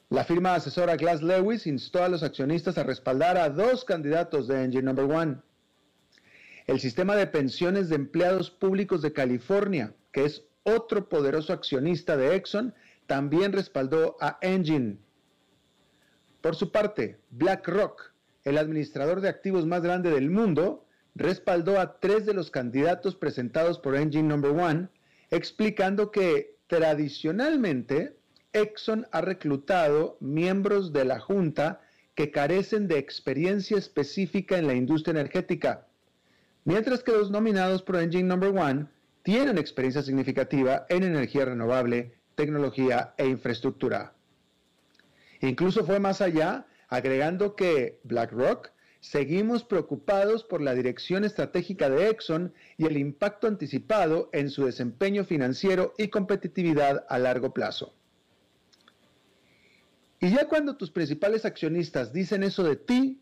La 0.09 0.24
firma 0.24 0.53
asesora 0.53 0.98
Glass 0.98 1.24
Lewis 1.24 1.65
instó 1.65 2.03
a 2.03 2.09
los 2.09 2.21
accionistas 2.21 2.77
a 2.77 2.83
respaldar 2.83 3.38
a 3.38 3.50
dos 3.50 3.86
candidatos 3.86 4.48
de 4.48 4.63
Engine 4.63 4.83
Number 4.83 5.05
One. 5.05 5.38
El 6.67 6.79
sistema 6.79 7.15
de 7.15 7.25
pensiones 7.25 7.89
de 7.89 7.95
empleados 7.95 8.51
públicos 8.51 9.01
de 9.01 9.13
California, 9.13 9.95
que 10.12 10.25
es 10.25 10.43
otro 10.62 11.09
poderoso 11.09 11.51
accionista 11.51 12.15
de 12.15 12.36
Exxon, 12.36 12.75
también 13.07 13.51
respaldó 13.51 14.15
a 14.21 14.38
Engine. 14.41 15.00
Por 16.41 16.55
su 16.55 16.71
parte, 16.71 17.17
BlackRock, 17.31 18.13
el 18.43 18.59
administrador 18.59 19.21
de 19.21 19.29
activos 19.29 19.65
más 19.65 19.81
grande 19.81 20.12
del 20.12 20.29
mundo, 20.29 20.86
respaldó 21.15 21.79
a 21.79 21.99
tres 21.99 22.25
de 22.25 22.33
los 22.33 22.51
candidatos 22.51 23.15
presentados 23.15 23.79
por 23.79 23.95
Engine 23.95 24.27
Number 24.27 24.51
One, 24.51 24.87
explicando 25.31 26.11
que 26.11 26.55
tradicionalmente 26.67 28.15
Exxon 28.53 29.07
ha 29.11 29.21
reclutado 29.21 30.17
miembros 30.19 30.93
de 30.93 31.05
la 31.05 31.19
Junta 31.19 31.81
que 32.15 32.31
carecen 32.31 32.87
de 32.87 32.97
experiencia 32.97 33.77
específica 33.77 34.57
en 34.57 34.67
la 34.67 34.73
industria 34.73 35.11
energética, 35.11 35.87
mientras 36.65 37.03
que 37.03 37.11
los 37.11 37.31
nominados 37.31 37.81
por 37.81 37.95
Engine 37.97 38.23
Number 38.23 38.49
One 38.49 38.87
tienen 39.23 39.57
experiencia 39.57 40.01
significativa 40.01 40.85
en 40.89 41.03
energía 41.03 41.45
renovable, 41.45 42.15
tecnología 42.35 43.13
e 43.17 43.27
infraestructura. 43.27 44.13
Incluso 45.41 45.85
fue 45.85 45.99
más 45.99 46.21
allá, 46.21 46.65
agregando 46.87 47.55
que 47.55 47.99
BlackRock 48.03 48.71
seguimos 49.00 49.63
preocupados 49.63 50.44
por 50.44 50.62
la 50.62 50.74
dirección 50.74 51.24
estratégica 51.24 51.89
de 51.89 52.10
Exxon 52.10 52.53
y 52.77 52.86
el 52.86 52.98
impacto 52.98 53.48
anticipado 53.48 54.29
en 54.34 54.50
su 54.50 54.65
desempeño 54.65 55.24
financiero 55.24 55.94
y 55.98 56.10
competitividad 56.10 57.06
a 57.08 57.18
largo 57.20 57.53
plazo. 57.53 57.94
Y 60.20 60.32
ya 60.32 60.48
cuando 60.48 60.75
tus 60.75 60.91
principales 60.91 61.46
accionistas 61.46 62.12
dicen 62.12 62.44
eso 62.44 62.63
de 62.63 62.75
ti, 62.75 63.22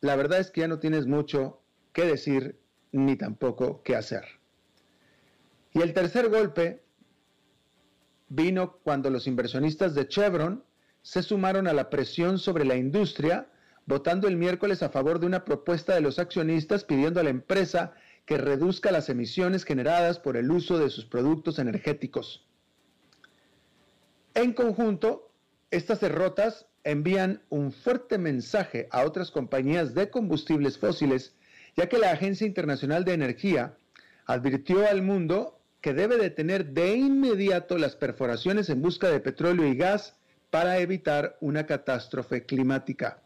la 0.00 0.16
verdad 0.16 0.40
es 0.40 0.50
que 0.50 0.60
ya 0.60 0.68
no 0.68 0.78
tienes 0.78 1.06
mucho 1.06 1.62
que 1.92 2.04
decir 2.04 2.58
ni 2.92 3.16
tampoco 3.16 3.82
qué 3.82 3.96
hacer. 3.96 4.24
Y 5.72 5.80
el 5.80 5.94
tercer 5.94 6.28
golpe 6.28 6.82
vino 8.28 8.78
cuando 8.82 9.08
los 9.08 9.26
inversionistas 9.26 9.94
de 9.94 10.08
Chevron 10.08 10.64
se 11.02 11.22
sumaron 11.22 11.66
a 11.66 11.72
la 11.72 11.88
presión 11.88 12.38
sobre 12.38 12.64
la 12.64 12.76
industria 12.76 13.48
votando 13.86 14.28
el 14.28 14.36
miércoles 14.36 14.82
a 14.82 14.90
favor 14.90 15.18
de 15.18 15.26
una 15.26 15.44
propuesta 15.44 15.94
de 15.94 16.00
los 16.00 16.18
accionistas 16.18 16.84
pidiendo 16.84 17.20
a 17.20 17.24
la 17.24 17.30
empresa 17.30 17.94
que 18.24 18.38
reduzca 18.38 18.92
las 18.92 19.08
emisiones 19.08 19.64
generadas 19.64 20.18
por 20.18 20.36
el 20.36 20.50
uso 20.50 20.78
de 20.78 20.90
sus 20.90 21.04
productos 21.04 21.58
energéticos. 21.58 22.46
En 24.34 24.52
conjunto, 24.52 25.32
estas 25.70 26.00
derrotas 26.00 26.66
envían 26.84 27.42
un 27.48 27.72
fuerte 27.72 28.18
mensaje 28.18 28.88
a 28.90 29.04
otras 29.04 29.30
compañías 29.30 29.94
de 29.94 30.10
combustibles 30.10 30.78
fósiles, 30.78 31.34
ya 31.76 31.88
que 31.88 31.98
la 31.98 32.12
Agencia 32.12 32.46
Internacional 32.46 33.04
de 33.04 33.14
Energía 33.14 33.76
advirtió 34.26 34.86
al 34.88 35.02
mundo 35.02 35.60
que 35.80 35.94
debe 35.94 36.16
detener 36.16 36.66
de 36.66 36.94
inmediato 36.94 37.78
las 37.78 37.96
perforaciones 37.96 38.68
en 38.70 38.82
busca 38.82 39.08
de 39.08 39.20
petróleo 39.20 39.66
y 39.66 39.76
gas 39.76 40.14
para 40.50 40.78
evitar 40.78 41.36
una 41.40 41.66
catástrofe 41.66 42.44
climática. 42.44 43.22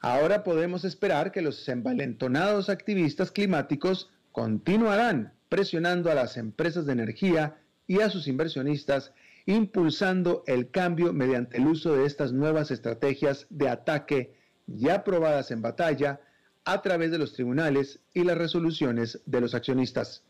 Ahora 0.00 0.44
podemos 0.44 0.84
esperar 0.84 1.30
que 1.30 1.42
los 1.42 1.68
envalentonados 1.68 2.70
activistas 2.70 3.30
climáticos 3.30 4.10
continuarán 4.32 5.34
presionando 5.50 6.10
a 6.10 6.14
las 6.14 6.38
empresas 6.38 6.86
de 6.86 6.92
energía 6.92 7.58
y 7.86 8.00
a 8.00 8.08
sus 8.08 8.26
inversionistas, 8.26 9.12
impulsando 9.44 10.42
el 10.46 10.70
cambio 10.70 11.12
mediante 11.12 11.58
el 11.58 11.66
uso 11.66 11.94
de 11.94 12.06
estas 12.06 12.32
nuevas 12.32 12.70
estrategias 12.70 13.46
de 13.50 13.68
ataque 13.68 14.34
ya 14.66 15.04
probadas 15.04 15.50
en 15.50 15.60
batalla 15.60 16.20
a 16.64 16.80
través 16.82 17.10
de 17.10 17.18
los 17.18 17.34
tribunales 17.34 18.00
y 18.14 18.24
las 18.24 18.38
resoluciones 18.38 19.20
de 19.26 19.40
los 19.40 19.54
accionistas. 19.54 20.24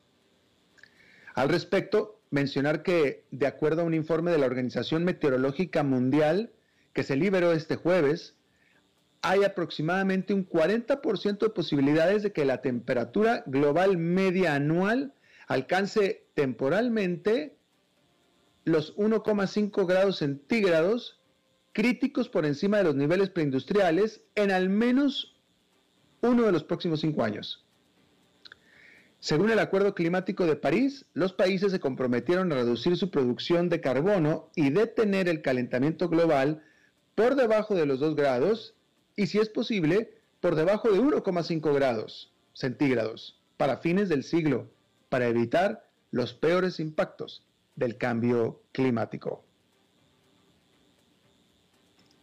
Al 1.35 1.49
respecto, 1.49 2.21
mencionar 2.31 2.83
que, 2.83 3.25
de 3.31 3.47
acuerdo 3.47 3.83
a 3.83 3.85
un 3.85 3.95
informe 3.95 4.33
de 4.33 4.39
la 4.39 4.47
Organización 4.47 5.05
Meteorológica 5.05 5.83
Mundial 5.83 6.51
que 6.93 7.03
se 7.03 7.17
liberó 7.17 7.53
este 7.53 7.77
jueves, 7.77 8.35
hay 9.23 9.45
aproximadamente 9.45 10.33
un 10.33 10.49
40% 10.49 11.39
de 11.39 11.51
posibilidades 11.51 12.23
de 12.23 12.33
que 12.33 12.45
la 12.45 12.63
temperatura 12.63 13.43
global 13.47 13.99
media 13.99 14.55
anual 14.55 15.15
alcance 15.47 16.27
temporalmente 16.35 17.57
los 18.65 18.97
1,5 18.97 19.87
grados 19.87 20.19
centígrados 20.19 21.21
críticos 21.73 22.29
por 22.29 22.47
encima 22.47 22.79
de 22.79 22.85
los 22.85 22.97
niveles 22.97 23.31
preindustriales 23.31 24.23
en 24.35 24.51
al 24.51 24.69
menos 24.69 25.37
uno 26.23 26.45
de 26.45 26.53
los 26.53 26.65
próximos 26.65 27.01
cinco 27.01 27.23
años. 27.23 27.65
Según 29.19 29.51
el 29.51 29.59
Acuerdo 29.59 29.95
Climático 29.95 30.47
de 30.47 30.57
París, 30.57 31.05
los 31.13 31.35
países 31.35 31.73
se 31.73 31.81
comprometieron 31.81 32.51
a 32.51 32.57
reducir 32.57 32.97
su 32.97 33.11
producción 33.11 33.69
de 33.69 33.81
carbono 33.83 34.51
y 34.57 34.71
detener 34.71 35.29
el 35.29 35.43
calentamiento 35.43 36.09
global 36.09 36.63
por 37.15 37.35
debajo 37.35 37.75
de 37.75 37.85
los 37.85 38.01
2 38.01 38.17
grados 38.17 38.75
y, 39.17 39.27
si 39.27 39.39
es 39.39 39.49
posible, 39.49 40.15
por 40.41 40.55
debajo 40.55 40.91
de 40.91 41.01
1,5 41.01 41.75
grados 41.75 42.33
centígrados 42.53 43.41
para 43.57 43.79
fines 43.79 44.09
del 44.09 44.25
siglo, 44.25 44.71
para 45.09 45.27
evitar 45.29 45.87
los 46.11 46.33
peores 46.33 46.81
impactos 46.81 47.45
del 47.77 47.97
cambio 47.99 48.63
climático. 48.73 49.45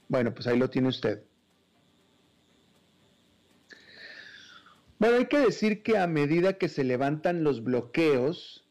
Bueno, 0.08 0.34
pues 0.34 0.48
ahí 0.48 0.58
lo 0.58 0.70
tiene 0.70 0.88
usted. 0.88 1.24
Bueno, 5.00 5.18
hay 5.18 5.28
que 5.28 5.40
decir 5.40 5.84
que 5.84 5.98
a 5.98 6.08
medida 6.08 6.54
que 6.54 6.70
se 6.70 6.84
levantan 6.84 7.44
los 7.44 7.64
bloqueos, 7.64 8.66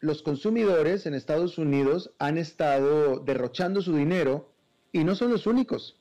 los 0.00 0.22
consumidores 0.22 1.06
en 1.06 1.14
Estados 1.14 1.56
Unidos 1.56 2.12
han 2.18 2.36
estado 2.36 3.20
derrochando 3.20 3.80
su 3.80 3.96
dinero 3.96 4.52
y 4.92 5.04
no 5.04 5.14
son 5.14 5.30
los 5.30 5.46
únicos, 5.46 5.98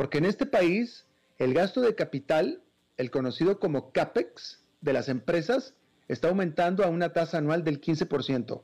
porque 0.00 0.16
en 0.16 0.24
este 0.24 0.46
país 0.46 1.06
el 1.36 1.52
gasto 1.52 1.82
de 1.82 1.94
capital, 1.94 2.62
el 2.96 3.10
conocido 3.10 3.60
como 3.60 3.92
CAPEX 3.92 4.64
de 4.80 4.94
las 4.94 5.10
empresas, 5.10 5.74
está 6.08 6.28
aumentando 6.28 6.84
a 6.84 6.88
una 6.88 7.12
tasa 7.12 7.36
anual 7.36 7.64
del 7.64 7.82
15%. 7.82 8.62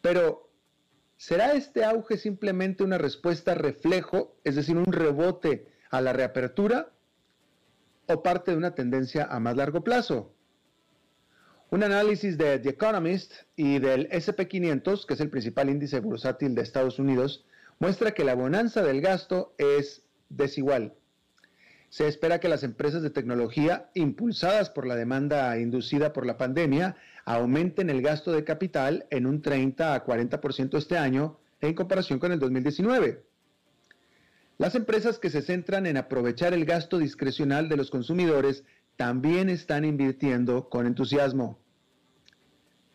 Pero, 0.00 0.48
¿será 1.18 1.52
este 1.52 1.84
auge 1.84 2.16
simplemente 2.16 2.82
una 2.82 2.96
respuesta 2.96 3.54
reflejo, 3.54 4.34
es 4.42 4.54
decir, 4.54 4.78
un 4.78 4.90
rebote 4.90 5.68
a 5.90 6.00
la 6.00 6.14
reapertura? 6.14 6.90
o 8.06 8.22
parte 8.22 8.52
de 8.52 8.56
una 8.56 8.74
tendencia 8.74 9.24
a 9.24 9.38
más 9.38 9.54
largo 9.54 9.84
plazo. 9.84 10.34
Un 11.68 11.82
análisis 11.82 12.38
de 12.38 12.58
The 12.58 12.70
Economist 12.70 13.34
y 13.54 13.80
del 13.80 14.08
SP500, 14.08 15.04
que 15.04 15.12
es 15.12 15.20
el 15.20 15.28
principal 15.28 15.68
índice 15.68 16.00
bursátil 16.00 16.54
de 16.54 16.62
Estados 16.62 16.98
Unidos, 16.98 17.44
muestra 17.78 18.12
que 18.12 18.24
la 18.24 18.34
bonanza 18.34 18.82
del 18.82 19.00
gasto 19.00 19.54
es 19.58 20.02
desigual. 20.28 20.94
Se 21.88 22.08
espera 22.08 22.40
que 22.40 22.48
las 22.48 22.64
empresas 22.64 23.02
de 23.02 23.10
tecnología, 23.10 23.90
impulsadas 23.94 24.68
por 24.68 24.86
la 24.86 24.96
demanda 24.96 25.56
inducida 25.58 26.12
por 26.12 26.26
la 26.26 26.36
pandemia, 26.36 26.96
aumenten 27.24 27.88
el 27.88 28.02
gasto 28.02 28.32
de 28.32 28.42
capital 28.42 29.06
en 29.10 29.26
un 29.26 29.42
30 29.42 29.94
a 29.94 30.04
40% 30.04 30.76
este 30.76 30.98
año 30.98 31.38
en 31.60 31.74
comparación 31.74 32.18
con 32.18 32.32
el 32.32 32.40
2019. 32.40 33.24
Las 34.58 34.74
empresas 34.74 35.18
que 35.18 35.30
se 35.30 35.42
centran 35.42 35.86
en 35.86 35.96
aprovechar 35.96 36.52
el 36.52 36.64
gasto 36.64 36.98
discrecional 36.98 37.68
de 37.68 37.76
los 37.76 37.90
consumidores 37.90 38.64
también 38.96 39.48
están 39.48 39.84
invirtiendo 39.84 40.68
con 40.68 40.86
entusiasmo. 40.86 41.58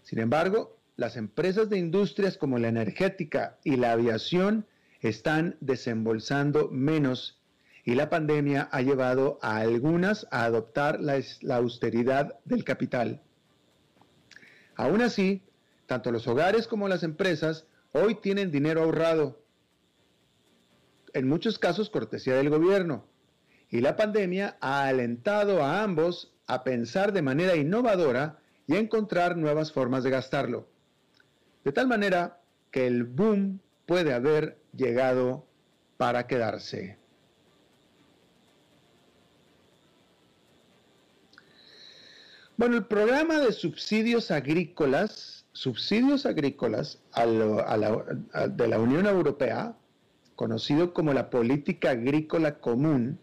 Sin 0.03 0.19
embargo, 0.19 0.78
las 0.99 1.15
empresas 1.15 1.69
de 1.69 1.77
industrias 1.77 2.35
como 2.35 2.59
la 2.59 2.67
energética 2.67 3.57
y 3.63 3.77
la 3.77 3.93
aviación 3.93 4.67
están 4.99 5.55
desembolsando 5.61 6.67
menos 6.71 7.39
y 7.85 7.95
la 7.95 8.09
pandemia 8.09 8.67
ha 8.69 8.81
llevado 8.81 9.39
a 9.41 9.59
algunas 9.59 10.27
a 10.29 10.43
adoptar 10.43 10.99
la, 10.99 11.21
austeridad 11.55 12.37
del 12.43 12.65
capital. 12.65 13.21
Aún 14.75 15.01
así, 15.01 15.41
tanto 15.85 16.11
los 16.11 16.27
hogares 16.27 16.67
como 16.67 16.89
las 16.89 17.03
empresas 17.03 17.65
hoy 17.93 18.15
tienen 18.15 18.51
dinero 18.51 18.83
ahorrado 18.83 19.41
en 21.13 21.29
muchos 21.29 21.59
casos 21.59 21.89
cortesía 21.89 22.35
del 22.35 22.49
gobierno. 22.49 23.05
Y 23.69 23.79
la 23.79 23.95
pandemia 23.95 24.57
ha 24.59 24.85
alentado 24.87 25.63
a 25.63 25.81
ambos 25.81 26.35
a 26.45 26.65
pensar 26.65 27.13
de 27.13 27.21
manera 27.21 27.55
innovadora 27.55 28.39
y 28.67 28.75
a 28.75 28.79
encontrar 28.79 29.37
nuevas 29.37 29.71
formas 29.71 30.03
de 30.03 30.09
gastarlo. 30.09 30.67
De 31.63 31.71
tal 31.71 31.87
manera 31.87 32.41
que 32.71 32.87
el 32.87 33.03
boom 33.03 33.59
puede 33.85 34.13
haber 34.13 34.57
llegado 34.73 35.45
para 35.97 36.27
quedarse. 36.27 36.97
Bueno, 42.55 42.75
el 42.75 42.85
programa 42.85 43.39
de 43.39 43.51
subsidios 43.53 44.31
agrícolas, 44.31 45.45
subsidios 45.53 46.25
agrícolas 46.25 46.99
de 47.15 48.67
la 48.67 48.79
Unión 48.79 49.05
Europea, 49.05 49.77
conocido 50.35 50.93
como 50.93 51.13
la 51.13 51.29
política 51.29 51.91
agrícola 51.91 52.59
común, 52.59 53.19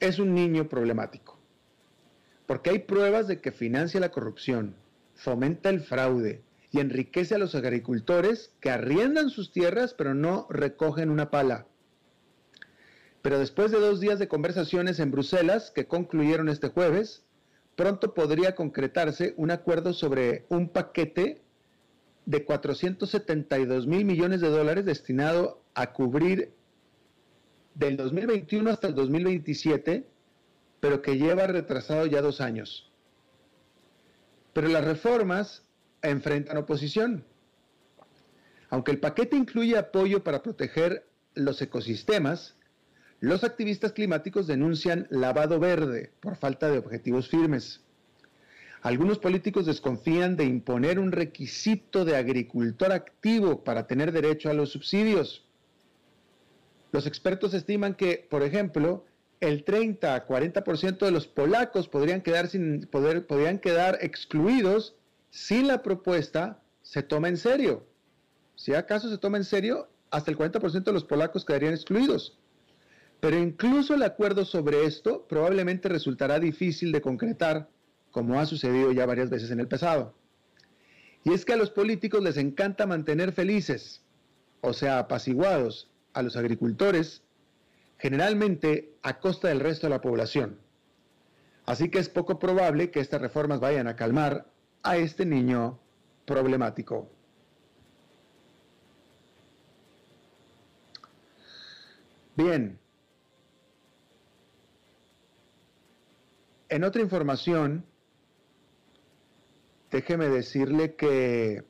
es 0.00 0.18
un 0.18 0.34
niño 0.34 0.68
problemático, 0.68 1.38
porque 2.46 2.70
hay 2.70 2.78
pruebas 2.80 3.26
de 3.26 3.40
que 3.40 3.52
financia 3.52 4.00
la 4.00 4.10
corrupción, 4.10 4.76
fomenta 5.14 5.70
el 5.70 5.80
fraude 5.80 6.42
y 6.70 6.80
enriquece 6.80 7.34
a 7.34 7.38
los 7.38 7.54
agricultores 7.54 8.52
que 8.60 8.70
arriendan 8.70 9.30
sus 9.30 9.52
tierras 9.52 9.94
pero 9.94 10.14
no 10.14 10.46
recogen 10.50 11.10
una 11.10 11.30
pala. 11.30 11.66
Pero 13.22 13.38
después 13.38 13.70
de 13.70 13.80
dos 13.80 14.00
días 14.00 14.18
de 14.18 14.28
conversaciones 14.28 15.00
en 15.00 15.10
Bruselas, 15.10 15.70
que 15.70 15.86
concluyeron 15.86 16.48
este 16.48 16.68
jueves, 16.68 17.24
pronto 17.76 18.14
podría 18.14 18.54
concretarse 18.54 19.34
un 19.36 19.50
acuerdo 19.50 19.92
sobre 19.92 20.46
un 20.48 20.68
paquete 20.68 21.42
de 22.26 22.44
472 22.44 23.86
mil 23.86 24.04
millones 24.04 24.40
de 24.40 24.50
dólares 24.50 24.84
destinado 24.84 25.62
a 25.74 25.92
cubrir 25.92 26.52
del 27.74 27.96
2021 27.96 28.70
hasta 28.70 28.88
el 28.88 28.94
2027, 28.94 30.06
pero 30.80 31.02
que 31.02 31.16
lleva 31.16 31.46
retrasado 31.46 32.06
ya 32.06 32.20
dos 32.20 32.40
años. 32.40 32.90
Pero 34.52 34.68
las 34.68 34.84
reformas 34.84 35.67
enfrentan 36.02 36.56
oposición. 36.56 37.24
Aunque 38.70 38.90
el 38.90 39.00
paquete 39.00 39.36
incluye 39.36 39.76
apoyo 39.76 40.22
para 40.22 40.42
proteger 40.42 41.06
los 41.34 41.60
ecosistemas, 41.62 42.56
los 43.20 43.42
activistas 43.42 43.92
climáticos 43.92 44.46
denuncian 44.46 45.06
lavado 45.10 45.58
verde 45.58 46.12
por 46.20 46.36
falta 46.36 46.68
de 46.70 46.78
objetivos 46.78 47.28
firmes. 47.28 47.80
Algunos 48.82 49.18
políticos 49.18 49.66
desconfían 49.66 50.36
de 50.36 50.44
imponer 50.44 51.00
un 51.00 51.10
requisito 51.10 52.04
de 52.04 52.16
agricultor 52.16 52.92
activo 52.92 53.64
para 53.64 53.88
tener 53.88 54.12
derecho 54.12 54.50
a 54.50 54.54
los 54.54 54.70
subsidios. 54.70 55.44
Los 56.92 57.06
expertos 57.06 57.54
estiman 57.54 57.94
que, 57.94 58.26
por 58.30 58.42
ejemplo, 58.42 59.04
el 59.40 59.64
30 59.64 60.14
a 60.14 60.26
40% 60.26 60.98
de 60.98 61.10
los 61.10 61.26
polacos 61.26 61.88
podrían 61.88 62.22
quedar, 62.22 62.48
sin 62.48 62.86
poder, 62.86 63.26
podrían 63.26 63.58
quedar 63.58 63.98
excluidos 64.00 64.94
si 65.38 65.62
la 65.62 65.82
propuesta 65.82 66.60
se 66.82 67.04
toma 67.04 67.28
en 67.28 67.36
serio. 67.36 67.86
Si 68.56 68.74
acaso 68.74 69.08
se 69.08 69.18
toma 69.18 69.38
en 69.38 69.44
serio, 69.44 69.88
hasta 70.10 70.32
el 70.32 70.36
40% 70.36 70.82
de 70.82 70.92
los 70.92 71.04
polacos 71.04 71.44
quedarían 71.44 71.74
excluidos. 71.74 72.36
Pero 73.20 73.38
incluso 73.38 73.94
el 73.94 74.02
acuerdo 74.02 74.44
sobre 74.44 74.84
esto 74.84 75.26
probablemente 75.28 75.88
resultará 75.88 76.40
difícil 76.40 76.90
de 76.90 77.00
concretar 77.00 77.68
como 78.10 78.40
ha 78.40 78.46
sucedido 78.46 78.90
ya 78.90 79.06
varias 79.06 79.30
veces 79.30 79.52
en 79.52 79.60
el 79.60 79.68
pasado. 79.68 80.12
Y 81.22 81.32
es 81.32 81.44
que 81.44 81.52
a 81.52 81.56
los 81.56 81.70
políticos 81.70 82.20
les 82.22 82.36
encanta 82.36 82.86
mantener 82.86 83.32
felices, 83.32 84.02
o 84.60 84.72
sea, 84.72 84.98
apaciguados, 84.98 85.88
a 86.14 86.22
los 86.22 86.36
agricultores, 86.36 87.22
generalmente 87.96 88.92
a 89.02 89.20
costa 89.20 89.48
del 89.48 89.60
resto 89.60 89.86
de 89.86 89.90
la 89.90 90.00
población. 90.00 90.58
Así 91.64 91.90
que 91.90 92.00
es 92.00 92.08
poco 92.08 92.40
probable 92.40 92.90
que 92.90 92.98
estas 92.98 93.20
reformas 93.20 93.60
vayan 93.60 93.86
a 93.86 93.94
calmar 93.94 94.46
a 94.88 94.96
este 94.96 95.26
niño 95.26 95.78
problemático. 96.24 97.10
Bien. 102.34 102.78
En 106.70 106.84
otra 106.84 107.02
información, 107.02 107.84
déjeme 109.90 110.30
decirle 110.30 110.94
que, 110.94 111.64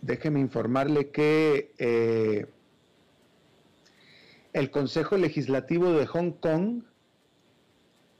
déjeme 0.00 0.40
informarle 0.40 1.12
que 1.12 1.74
eh, 1.78 2.46
el 4.52 4.70
Consejo 4.72 5.16
Legislativo 5.16 5.92
de 5.92 6.06
Hong 6.06 6.32
Kong, 6.32 6.82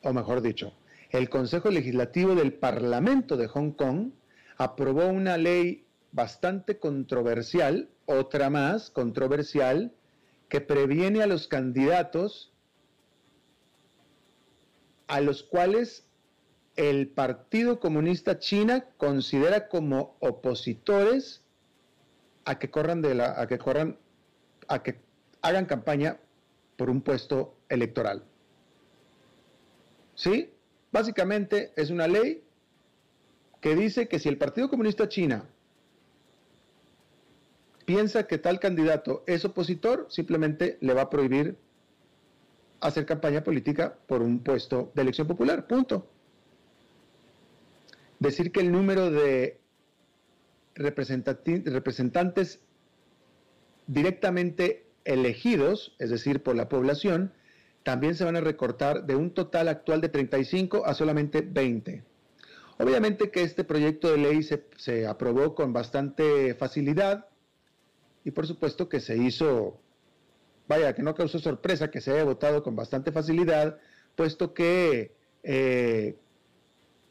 o 0.02 0.12
mejor 0.12 0.42
dicho, 0.42 0.77
el 1.10 1.28
Consejo 1.30 1.70
Legislativo 1.70 2.34
del 2.34 2.52
Parlamento 2.52 3.36
de 3.36 3.48
Hong 3.48 3.72
Kong 3.72 4.10
aprobó 4.56 5.06
una 5.06 5.36
ley 5.36 5.86
bastante 6.12 6.78
controversial, 6.78 7.88
otra 8.06 8.50
más 8.50 8.90
controversial, 8.90 9.92
que 10.48 10.60
previene 10.60 11.22
a 11.22 11.26
los 11.26 11.48
candidatos 11.48 12.52
a 15.06 15.20
los 15.20 15.42
cuales 15.42 16.06
el 16.76 17.08
Partido 17.08 17.80
Comunista 17.80 18.38
China 18.38 18.84
considera 18.98 19.68
como 19.68 20.16
opositores 20.20 21.42
a 22.44 22.58
que 22.58 22.70
corran 22.70 23.02
de 23.02 23.14
la, 23.14 23.40
a 23.40 23.46
que 23.46 23.58
corran, 23.58 23.98
a 24.68 24.82
que 24.82 25.00
hagan 25.42 25.66
campaña 25.66 26.18
por 26.76 26.88
un 26.90 27.00
puesto 27.00 27.56
electoral. 27.68 28.22
¿Sí? 30.14 30.52
Básicamente 30.90 31.72
es 31.76 31.90
una 31.90 32.08
ley 32.08 32.42
que 33.60 33.74
dice 33.74 34.08
que 34.08 34.18
si 34.18 34.28
el 34.28 34.38
Partido 34.38 34.70
Comunista 34.70 35.08
China 35.08 35.44
piensa 37.84 38.26
que 38.26 38.38
tal 38.38 38.60
candidato 38.60 39.24
es 39.26 39.44
opositor, 39.44 40.06
simplemente 40.10 40.78
le 40.80 40.94
va 40.94 41.02
a 41.02 41.10
prohibir 41.10 41.56
hacer 42.80 43.06
campaña 43.06 43.42
política 43.42 43.98
por 44.06 44.22
un 44.22 44.40
puesto 44.40 44.92
de 44.94 45.02
elección 45.02 45.26
popular. 45.26 45.66
Punto. 45.66 46.08
Decir 48.18 48.52
que 48.52 48.60
el 48.60 48.72
número 48.72 49.10
de 49.10 49.60
representantes 50.74 52.60
directamente 53.86 54.86
elegidos, 55.04 55.96
es 55.98 56.10
decir, 56.10 56.42
por 56.42 56.56
la 56.56 56.68
población, 56.68 57.32
también 57.82 58.14
se 58.14 58.24
van 58.24 58.36
a 58.36 58.40
recortar 58.40 59.04
de 59.04 59.16
un 59.16 59.32
total 59.32 59.68
actual 59.68 60.00
de 60.00 60.08
35 60.08 60.84
a 60.84 60.94
solamente 60.94 61.40
20. 61.42 62.02
Obviamente 62.78 63.30
que 63.30 63.42
este 63.42 63.64
proyecto 63.64 64.10
de 64.10 64.18
ley 64.18 64.42
se, 64.42 65.06
aprobó 65.06 65.54
con 65.54 65.72
bastante 65.72 66.54
facilidad 66.54 67.26
y 68.24 68.30
por 68.30 68.46
supuesto 68.46 68.88
que 68.88 69.00
se 69.00 69.16
hizo, 69.16 69.80
vaya, 70.68 70.94
que 70.94 71.02
no 71.02 71.14
causó 71.14 71.38
sorpresa 71.38 71.90
que 71.90 72.00
se 72.00 72.12
haya 72.12 72.24
votado 72.24 72.62
con 72.62 72.76
bastante 72.76 73.10
facilidad, 73.10 73.78
puesto 74.14 74.54
que 74.54 75.12
eh, 75.42 76.16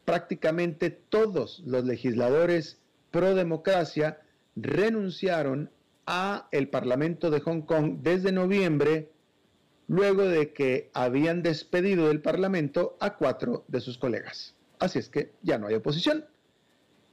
prácticamente 0.06 0.90
todos 0.90 1.62
los 1.66 1.84
legisladores 1.84 2.80
pro 3.10 3.34
democracia 3.34 4.20
renunciaron 4.56 5.70
a 6.06 6.48
el 6.50 6.68
Parlamento 6.68 7.30
de 7.30 7.40
Hong 7.40 7.62
Kong 7.62 7.98
desde 8.00 8.32
noviembre, 8.32 9.10
luego 9.88 10.22
de 10.22 10.52
que 10.52 10.90
habían 10.92 11.42
despedido 11.42 12.08
del 12.08 12.20
Parlamento 12.20 12.96
a 13.00 13.16
cuatro 13.16 13.64
de 13.68 13.80
sus 13.80 13.98
colegas. 13.98 14.54
Así 14.78 14.98
es 14.98 15.08
que 15.08 15.32
ya 15.42 15.58
no 15.58 15.66
hay 15.66 15.74
oposición. 15.74 16.26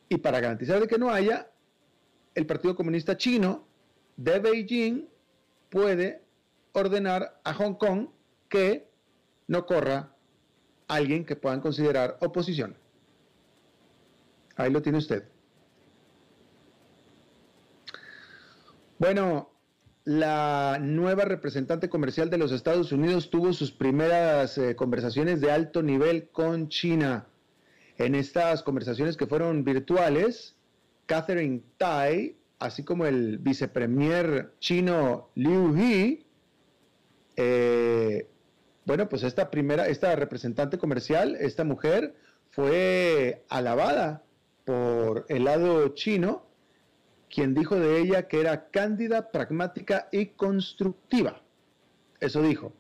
Y 0.10 0.18
para 0.18 0.40
garantizar 0.40 0.80
de 0.80 0.88
que 0.88 1.00
no 1.00 1.10
haya, 1.10 1.50
el 2.36 2.46
Partido 2.46 2.76
Comunista 2.76 3.18
Chino 3.18 3.66
de 4.18 4.40
Beijing 4.40 5.08
puede 5.70 6.22
ordenar 6.74 7.40
a 7.44 7.54
Hong 7.54 7.76
Kong 7.76 8.10
que 8.50 8.88
no 9.48 9.66
corra 9.66 10.14
alguien 10.88 11.26
que 11.26 11.36
puedan 11.36 11.62
considerar 11.62 12.18
oposición. 12.22 12.76
Ahí 14.58 14.72
lo 14.72 14.82
tiene 14.82 15.00
usted. 15.00 15.28
Bueno, 18.98 19.55
la 20.06 20.78
nueva 20.80 21.26
representante 21.26 21.90
comercial 21.90 22.30
de 22.30 22.38
los 22.38 22.52
Estados 22.52 22.92
Unidos 22.92 23.32
tuvo 23.32 23.54
sus 23.54 23.72
primeras 23.72 24.56
eh, 24.60 24.76
conversaciones 24.76 25.42
de 25.42 25.52
alto 25.52 25.82
nivel 25.82 26.30
con 26.30 26.70
China. 26.70 27.28
En 27.98 28.14
estas 28.14 28.62
conversaciones 28.62 29.18
que 29.18 29.26
fueron 29.26 29.64
virtuales, 29.64 30.56
Catherine 31.08 31.64
Tai, 31.78 32.38
así 32.60 32.84
como 32.84 33.08
el 33.08 33.40
vicepremier 33.40 34.54
chino 34.60 35.32
Liu 35.34 35.76
He, 35.76 36.24
eh, 37.36 38.30
bueno, 38.86 39.10
pues 39.10 39.24
esta 39.24 39.50
primera, 39.50 39.88
esta 39.88 40.16
representante 40.16 40.78
comercial, 40.78 41.36
esta 41.40 41.64
mujer, 41.64 42.16
fue 42.52 43.44
alabada 43.50 44.24
por 44.66 45.26
el 45.30 45.46
lado 45.46 45.90
chino 45.96 46.46
quien 47.36 47.54
dijo 47.54 47.76
de 47.78 48.00
ella 48.00 48.30
que 48.30 48.40
era 48.40 48.70
cándida, 48.70 49.30
pragmática 49.30 50.08
y 50.10 50.28
constructiva. 50.28 51.42
Eso 52.22 52.42
dijo. 52.42 52.72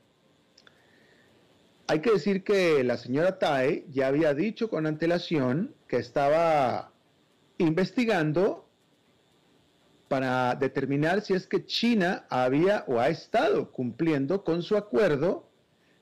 Hay 1.88 2.00
que 2.00 2.12
decir 2.12 2.46
que 2.46 2.82
la 2.86 2.96
señora 2.96 3.38
Tai 3.38 3.86
ya 3.90 4.08
había 4.08 4.34
dicho 4.34 4.70
con 4.70 4.88
antelación 4.88 5.76
que 5.90 5.98
estaba 5.98 6.94
investigando 7.58 8.70
para 10.08 10.56
determinar 10.56 11.20
si 11.20 11.34
es 11.34 11.48
que 11.48 11.66
China 11.66 12.26
había 12.30 12.86
o 12.88 13.02
ha 13.02 13.10
estado 13.10 13.74
cumpliendo 13.74 14.46
con 14.46 14.62
su 14.62 14.78
acuerdo 14.78 15.50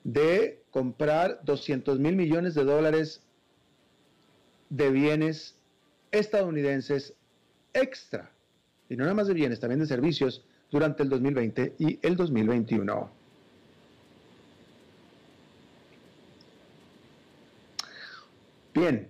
de 0.04 0.64
comprar 0.70 1.40
200 1.44 1.98
mil 1.98 2.16
millones 2.16 2.54
de 2.54 2.66
dólares 2.66 3.24
de 4.70 4.92
bienes 4.92 5.58
estadounidenses 6.12 7.16
extra 7.74 8.33
y 8.94 8.96
no 8.96 9.06
nada 9.06 9.16
más 9.16 9.28
de 9.28 9.34
bienes, 9.34 9.60
también 9.60 9.80
de 9.80 9.88
servicios 9.88 10.46
durante 10.70 11.02
el 11.02 11.10
2020 11.10 11.76
y 11.80 12.00
el 12.04 12.16
2021. 12.16 13.10
Bien, 18.76 19.10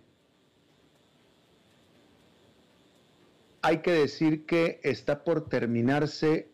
hay 3.62 3.78
que 3.80 3.92
decir 3.92 4.46
que 4.46 4.80
está 4.84 5.24
por 5.26 5.50
terminarse 5.50 6.48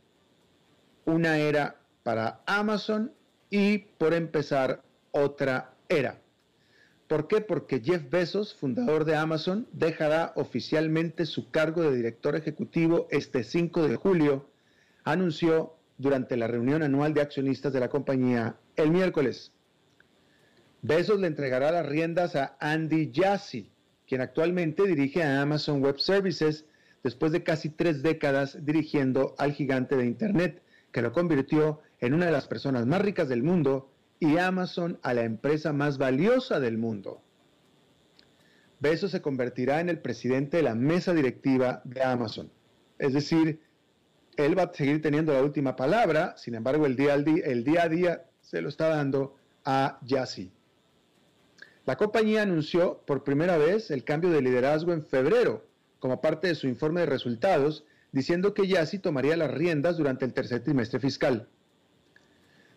una 1.05 1.37
era 1.37 1.75
para 2.01 2.41
Amazon 2.47 3.11
y 3.51 3.77
por 3.77 4.15
empezar 4.15 4.81
otra 5.11 5.73
era. 5.87 6.19
¿Por 7.09 7.27
qué? 7.27 7.41
Porque 7.41 7.81
Jeff 7.83 8.07
Bezos, 8.07 8.53
fundador 8.53 9.03
de 9.03 9.15
Amazon, 9.15 9.67
dejará 9.73 10.31
oficialmente 10.35 11.25
su 11.25 11.49
cargo 11.49 11.81
de 11.81 11.95
director 11.95 12.35
ejecutivo 12.35 13.07
este 13.09 13.43
5 13.43 13.87
de 13.87 13.95
julio, 13.95 14.45
anunció 15.05 15.73
durante 15.97 16.37
la 16.37 16.45
reunión 16.45 16.83
anual 16.83 17.15
de 17.15 17.21
accionistas 17.21 17.73
de 17.73 17.79
la 17.79 17.89
compañía 17.89 18.57
el 18.75 18.91
miércoles. 18.91 19.51
Bezos 20.83 21.19
le 21.19 21.25
entregará 21.25 21.71
las 21.71 21.87
riendas 21.87 22.35
a 22.35 22.55
Andy 22.59 23.11
Jassy, 23.11 23.71
quien 24.07 24.21
actualmente 24.21 24.85
dirige 24.85 25.23
a 25.23 25.41
Amazon 25.41 25.81
Web 25.81 25.97
Services 25.97 26.65
después 27.01 27.31
de 27.31 27.41
casi 27.41 27.69
tres 27.69 28.03
décadas 28.03 28.63
dirigiendo 28.63 29.33
al 29.39 29.53
gigante 29.53 29.97
de 29.97 30.05
Internet, 30.05 30.61
que 30.91 31.01
lo 31.01 31.11
convirtió 31.11 31.79
en 32.01 32.13
una 32.13 32.27
de 32.27 32.33
las 32.33 32.47
personas 32.47 32.85
más 32.85 33.01
ricas 33.01 33.27
del 33.27 33.41
mundo 33.41 33.89
y 34.19 34.37
Amazon 34.37 34.99
a 35.01 35.13
la 35.13 35.23
empresa 35.23 35.73
más 35.73 35.97
valiosa 35.97 36.59
del 36.59 36.77
mundo. 36.77 37.21
Bezos 38.79 39.11
se 39.11 39.21
convertirá 39.21 39.81
en 39.81 39.89
el 39.89 39.99
presidente 39.99 40.57
de 40.57 40.63
la 40.63 40.75
mesa 40.75 41.13
directiva 41.13 41.81
de 41.83 42.03
Amazon. 42.03 42.51
Es 42.97 43.13
decir, 43.13 43.61
él 44.37 44.57
va 44.57 44.63
a 44.63 44.73
seguir 44.73 45.01
teniendo 45.01 45.33
la 45.33 45.43
última 45.43 45.75
palabra, 45.75 46.35
sin 46.37 46.55
embargo 46.55 46.85
el 46.85 46.95
día, 46.95 47.13
el 47.13 47.63
día 47.63 47.83
a 47.83 47.89
día 47.89 48.25
se 48.41 48.61
lo 48.61 48.69
está 48.69 48.89
dando 48.89 49.35
a 49.65 49.99
Yassi. 50.03 50.51
La 51.85 51.97
compañía 51.97 52.43
anunció 52.43 53.01
por 53.05 53.23
primera 53.23 53.57
vez 53.57 53.91
el 53.91 54.03
cambio 54.03 54.29
de 54.29 54.41
liderazgo 54.41 54.93
en 54.93 55.03
febrero, 55.03 55.65
como 55.99 56.21
parte 56.21 56.47
de 56.47 56.55
su 56.55 56.67
informe 56.67 57.01
de 57.01 57.07
resultados, 57.07 57.83
diciendo 58.11 58.53
que 58.53 58.67
Yassi 58.67 58.99
tomaría 58.99 59.35
las 59.35 59.51
riendas 59.51 59.97
durante 59.97 60.25
el 60.25 60.33
tercer 60.33 60.63
trimestre 60.63 60.99
fiscal. 60.99 61.47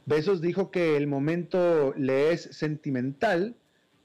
Besos 0.05 0.41
dijo 0.41 0.71
que 0.71 0.97
el 0.97 1.07
momento 1.07 1.95
le 1.97 2.33
es 2.33 2.43
sentimental, 2.51 3.55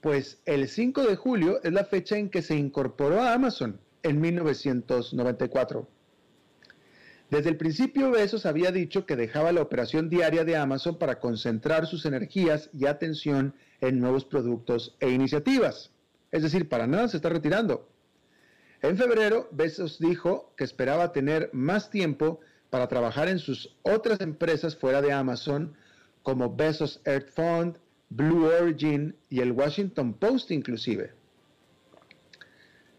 pues 0.00 0.40
el 0.46 0.68
5 0.68 1.02
de 1.02 1.16
julio 1.16 1.60
es 1.64 1.72
la 1.72 1.84
fecha 1.84 2.16
en 2.16 2.30
que 2.30 2.42
se 2.42 2.56
incorporó 2.56 3.20
a 3.20 3.32
Amazon 3.32 3.80
en 4.04 4.20
1994. 4.20 5.88
Desde 7.30 7.50
el 7.50 7.56
principio 7.56 8.10
Besos 8.10 8.46
había 8.46 8.70
dicho 8.70 9.04
que 9.04 9.16
dejaba 9.16 9.52
la 9.52 9.60
operación 9.60 10.08
diaria 10.08 10.44
de 10.44 10.56
Amazon 10.56 10.98
para 10.98 11.18
concentrar 11.18 11.86
sus 11.86 12.06
energías 12.06 12.70
y 12.72 12.86
atención 12.86 13.54
en 13.80 14.00
nuevos 14.00 14.24
productos 14.24 14.96
e 15.00 15.10
iniciativas. 15.10 15.90
Es 16.30 16.42
decir, 16.42 16.68
para 16.68 16.86
nada 16.86 17.08
se 17.08 17.16
está 17.16 17.28
retirando. 17.28 17.88
En 18.80 18.96
febrero, 18.96 19.48
Besos 19.50 19.98
dijo 19.98 20.54
que 20.56 20.64
esperaba 20.64 21.12
tener 21.12 21.50
más 21.52 21.90
tiempo 21.90 22.40
para 22.70 22.86
trabajar 22.86 23.28
en 23.28 23.40
sus 23.40 23.76
otras 23.82 24.20
empresas 24.20 24.76
fuera 24.76 25.02
de 25.02 25.12
Amazon, 25.12 25.74
como 26.22 26.54
Bezos 26.54 27.00
Earth 27.04 27.30
Fund, 27.30 27.78
Blue 28.10 28.46
Origin 28.46 29.14
y 29.28 29.40
el 29.40 29.52
Washington 29.52 30.14
Post 30.14 30.50
inclusive. 30.50 31.12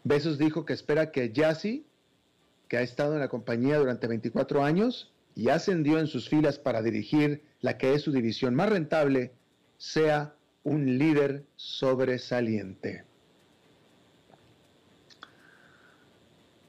Bezos 0.03 0.37
dijo 0.37 0.65
que 0.65 0.73
espera 0.73 1.11
que 1.11 1.31
Jassy, 1.35 1.85
que 2.67 2.77
ha 2.77 2.81
estado 2.81 3.13
en 3.13 3.19
la 3.19 3.27
compañía 3.27 3.77
durante 3.77 4.07
24 4.07 4.63
años 4.63 5.11
y 5.35 5.49
ascendió 5.49 5.99
en 5.99 6.07
sus 6.07 6.29
filas 6.29 6.59
para 6.59 6.81
dirigir 6.81 7.43
la 7.61 7.77
que 7.77 7.93
es 7.93 8.01
su 8.01 8.11
división 8.11 8.55
más 8.55 8.69
rentable, 8.69 9.31
sea 9.77 10.35
un 10.63 10.97
líder 10.97 11.45
sobresaliente. 11.55 13.03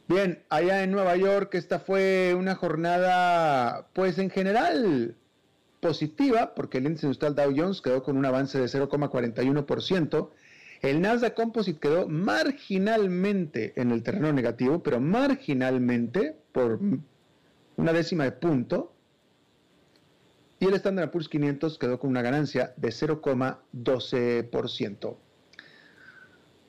Bien, 0.09 0.43
allá 0.49 0.83
en 0.83 0.91
Nueva 0.91 1.17
York 1.17 1.55
esta 1.55 1.79
fue 1.79 2.35
una 2.37 2.57
jornada, 2.57 3.87
pues 3.93 4.19
en 4.19 4.29
general, 4.29 5.15
positiva, 5.81 6.55
porque 6.55 6.79
el 6.79 6.87
índice 6.87 7.07
industrial 7.07 7.35
Dow 7.35 7.53
Jones 7.57 7.81
quedó 7.81 8.03
con 8.03 8.17
un 8.17 8.27
avance 8.27 8.59
de 8.59 8.67
0,41%, 8.67 10.31
El 10.83 11.01
Nasdaq 11.01 11.35
Composite 11.35 11.81
quedó 11.81 12.09
marginalmente 12.09 13.73
en 13.77 13.91
el 13.91 14.03
terreno 14.03 14.33
negativo, 14.33 14.83
pero 14.83 15.01
marginalmente 15.01 16.37
por 16.53 16.81
una 17.77 17.93
décima 17.93 18.25
de 18.25 18.33
punto. 18.33 18.95
Y 20.59 20.67
el 20.67 20.75
Standard 20.75 21.11
Poor's 21.11 21.29
500 21.29 21.79
quedó 21.79 21.99
con 21.99 22.11
una 22.11 22.23
ganancia 22.23 22.75
de 22.77 22.89
0,12%. 22.89 25.17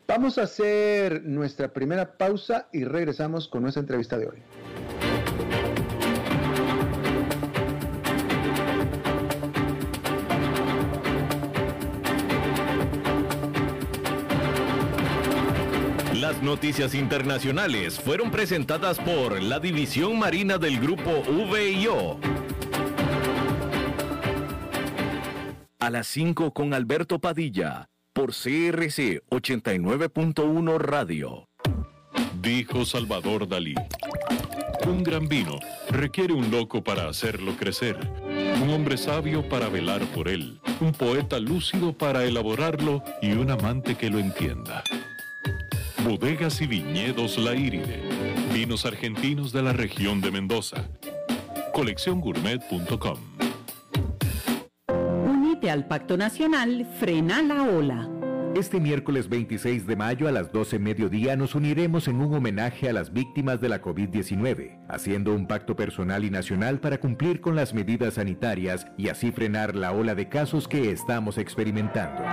Vamos 0.07 0.37
a 0.37 0.43
hacer 0.43 1.23
nuestra 1.23 1.71
primera 1.71 2.17
pausa 2.17 2.67
y 2.73 2.83
regresamos 2.83 3.47
con 3.47 3.63
nuestra 3.63 3.81
entrevista 3.81 4.17
de 4.17 4.27
hoy. 4.27 4.43
Noticias 16.41 16.95
internacionales 16.95 17.99
fueron 17.99 18.31
presentadas 18.31 18.97
por 18.97 19.39
la 19.43 19.59
División 19.59 20.17
Marina 20.17 20.57
del 20.57 20.79
Grupo 20.79 21.21
VIO. 21.51 22.19
A 25.79 25.89
las 25.91 26.07
5 26.07 26.51
con 26.51 26.73
Alberto 26.73 27.19
Padilla, 27.19 27.89
por 28.11 28.31
CRC 28.31 29.21
89.1 29.29 30.79
Radio. 30.79 31.47
Dijo 32.41 32.85
Salvador 32.85 33.47
Dalí. 33.47 33.75
Un 34.87 35.03
gran 35.03 35.27
vino 35.27 35.59
requiere 35.91 36.33
un 36.33 36.49
loco 36.49 36.83
para 36.83 37.07
hacerlo 37.07 37.55
crecer, 37.55 37.99
un 38.63 38.71
hombre 38.71 38.97
sabio 38.97 39.47
para 39.47 39.69
velar 39.69 40.01
por 40.07 40.27
él, 40.27 40.59
un 40.79 40.91
poeta 40.91 41.37
lúcido 41.37 41.93
para 41.93 42.23
elaborarlo 42.23 43.03
y 43.21 43.33
un 43.33 43.51
amante 43.51 43.93
que 43.93 44.09
lo 44.09 44.17
entienda. 44.17 44.83
Bodegas 46.03 46.59
y 46.61 46.67
viñedos 46.67 47.37
La 47.37 47.53
Iride. 47.53 48.01
Vinos 48.53 48.85
argentinos 48.85 49.53
de 49.53 49.61
la 49.61 49.71
región 49.71 50.19
de 50.19 50.31
Mendoza. 50.31 50.89
Colecciongourmet.com. 51.73 53.17
Unite 55.25 55.69
al 55.69 55.87
Pacto 55.87 56.17
Nacional, 56.17 56.87
frena 56.99 57.43
la 57.43 57.63
ola. 57.63 58.09
Este 58.55 58.79
miércoles 58.79 59.29
26 59.29 59.85
de 59.85 59.95
mayo 59.95 60.27
a 60.27 60.31
las 60.31 60.51
12 60.51 60.79
mediodía 60.79 61.35
nos 61.35 61.55
uniremos 61.55 62.07
en 62.07 62.19
un 62.19 62.33
homenaje 62.33 62.89
a 62.89 62.93
las 62.93 63.13
víctimas 63.13 63.61
de 63.61 63.69
la 63.69 63.81
COVID-19, 63.81 64.79
haciendo 64.89 65.33
un 65.33 65.47
pacto 65.47 65.75
personal 65.75 66.25
y 66.25 66.31
nacional 66.31 66.79
para 66.79 66.99
cumplir 66.99 67.39
con 67.41 67.55
las 67.55 67.73
medidas 67.73 68.15
sanitarias 68.15 68.87
y 68.97 69.07
así 69.07 69.31
frenar 69.31 69.75
la 69.75 69.91
ola 69.93 70.15
de 70.15 70.27
casos 70.27 70.67
que 70.67 70.91
estamos 70.91 71.37
experimentando. 71.37 72.23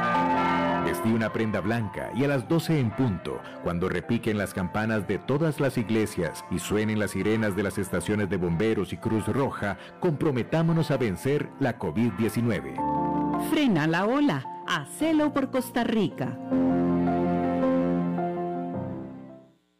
Vestí 0.88 1.11
una 1.11 1.31
prenda 1.31 1.61
blanca 1.61 2.11
y 2.14 2.24
a 2.24 2.29
las 2.29 2.48
12 2.48 2.81
en 2.81 2.90
punto, 2.90 3.42
cuando 3.62 3.90
repiquen 3.90 4.38
las 4.38 4.55
campanas 4.55 5.07
de 5.07 5.18
todas 5.18 5.61
las 5.61 5.77
iglesias 5.77 6.46
y 6.51 6.61
suenen 6.61 6.98
las 6.98 7.11
sirenas 7.11 7.55
de 7.55 7.62
las 7.62 7.77
estaciones 7.77 8.31
de 8.31 8.38
bomberos 8.38 8.94
y 8.94 8.96
Cruz 8.96 9.27
Roja, 9.27 9.77
comprometámonos 10.01 10.90
a 10.90 10.96
vencer 10.96 11.51
la 11.61 11.79
COVID-19. 11.79 13.51
Frena 13.51 13.87
la 13.87 14.07
ola. 14.07 14.42
Hacelo 14.66 15.35
por 15.35 15.51
Costa 15.51 15.85
Rica. 15.85 16.38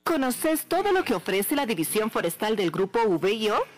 ¿Conoces 0.05 0.67
todo 0.67 0.93
lo 0.93 1.05
que 1.05 1.15
ofrece 1.15 1.57
la 1.57 1.65
División 1.65 2.11
Forestal 2.11 2.55
del 2.55 2.71
Grupo 2.71 2.99
VIO? 3.19 3.78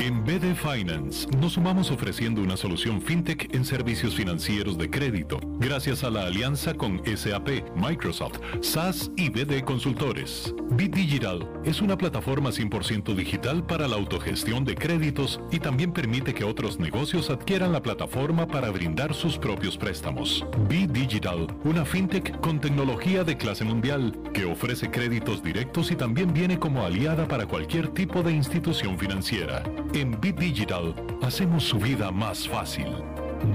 En 0.00 0.24
BD 0.24 0.54
Finance 0.54 1.26
nos 1.40 1.54
sumamos 1.54 1.90
ofreciendo 1.90 2.40
una 2.40 2.56
solución 2.56 3.02
fintech 3.02 3.52
en 3.52 3.64
servicios 3.64 4.14
financieros 4.14 4.78
de 4.78 4.88
crédito, 4.88 5.40
gracias 5.58 6.04
a 6.04 6.10
la 6.10 6.22
alianza 6.22 6.72
con 6.72 7.02
SAP, 7.04 7.64
Microsoft, 7.74 8.38
SAS 8.60 9.10
y 9.16 9.28
BD 9.28 9.64
Consultores. 9.64 10.54
Bit 10.70 10.94
Digital 10.94 11.50
es 11.64 11.80
una 11.80 11.98
plataforma 11.98 12.50
100% 12.50 13.12
digital 13.16 13.66
para 13.66 13.88
la 13.88 13.96
autogestión 13.96 14.64
de 14.64 14.76
créditos 14.76 15.40
y 15.50 15.58
también 15.58 15.92
permite 15.92 16.32
que 16.32 16.44
otros 16.44 16.78
negocios 16.78 17.28
adquieran 17.28 17.72
la 17.72 17.82
plataforma 17.82 18.46
para 18.46 18.70
brindar 18.70 19.14
sus 19.14 19.36
propios 19.36 19.76
préstamos. 19.76 20.46
Bit 20.68 20.92
Digital, 20.92 21.48
una 21.64 21.84
fintech 21.84 22.38
con 22.40 22.60
tecnología 22.60 23.24
de 23.24 23.36
clase 23.36 23.64
mundial 23.64 24.16
que 24.32 24.44
ofrece 24.44 24.92
créditos 24.92 25.42
directos 25.42 25.90
y 25.90 25.96
también 25.96 26.32
viene 26.32 26.56
como 26.56 26.84
aliada 26.84 27.26
para 27.26 27.46
cualquier 27.46 27.88
tipo 27.88 28.22
de 28.22 28.30
institución 28.30 28.96
financiera. 28.96 29.64
En 29.94 30.20
Bit 30.20 30.36
Digital 30.36 30.94
hacemos 31.22 31.64
su 31.64 31.78
vida 31.78 32.12
más 32.12 32.46
fácil. 32.46 32.88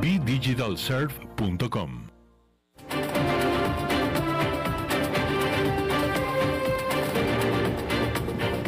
BitDigitalServe.com 0.02 2.08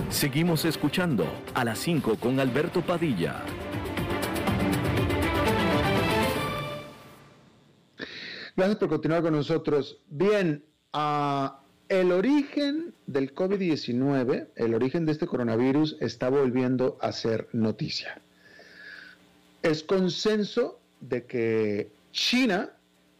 Seguimos 0.09 0.65
escuchando 0.65 1.25
a 1.53 1.65
las 1.65 1.79
5 1.79 2.17
con 2.17 2.39
Alberto 2.39 2.81
Padilla. 2.81 3.43
Gracias 8.55 8.77
por 8.77 8.89
continuar 8.89 9.23
con 9.23 9.33
nosotros. 9.33 10.03
Bien, 10.07 10.63
ah, 10.93 11.64
el 11.89 12.11
origen 12.11 12.93
del 13.05 13.33
COVID-19, 13.35 14.47
el 14.55 14.73
origen 14.73 15.05
de 15.05 15.11
este 15.11 15.27
coronavirus 15.27 15.97
está 15.99 16.29
volviendo 16.29 16.97
a 17.01 17.11
ser 17.11 17.47
noticia. 17.53 18.21
Es 19.61 19.83
consenso 19.83 20.79
de 21.01 21.25
que 21.25 21.89
China, 22.11 22.71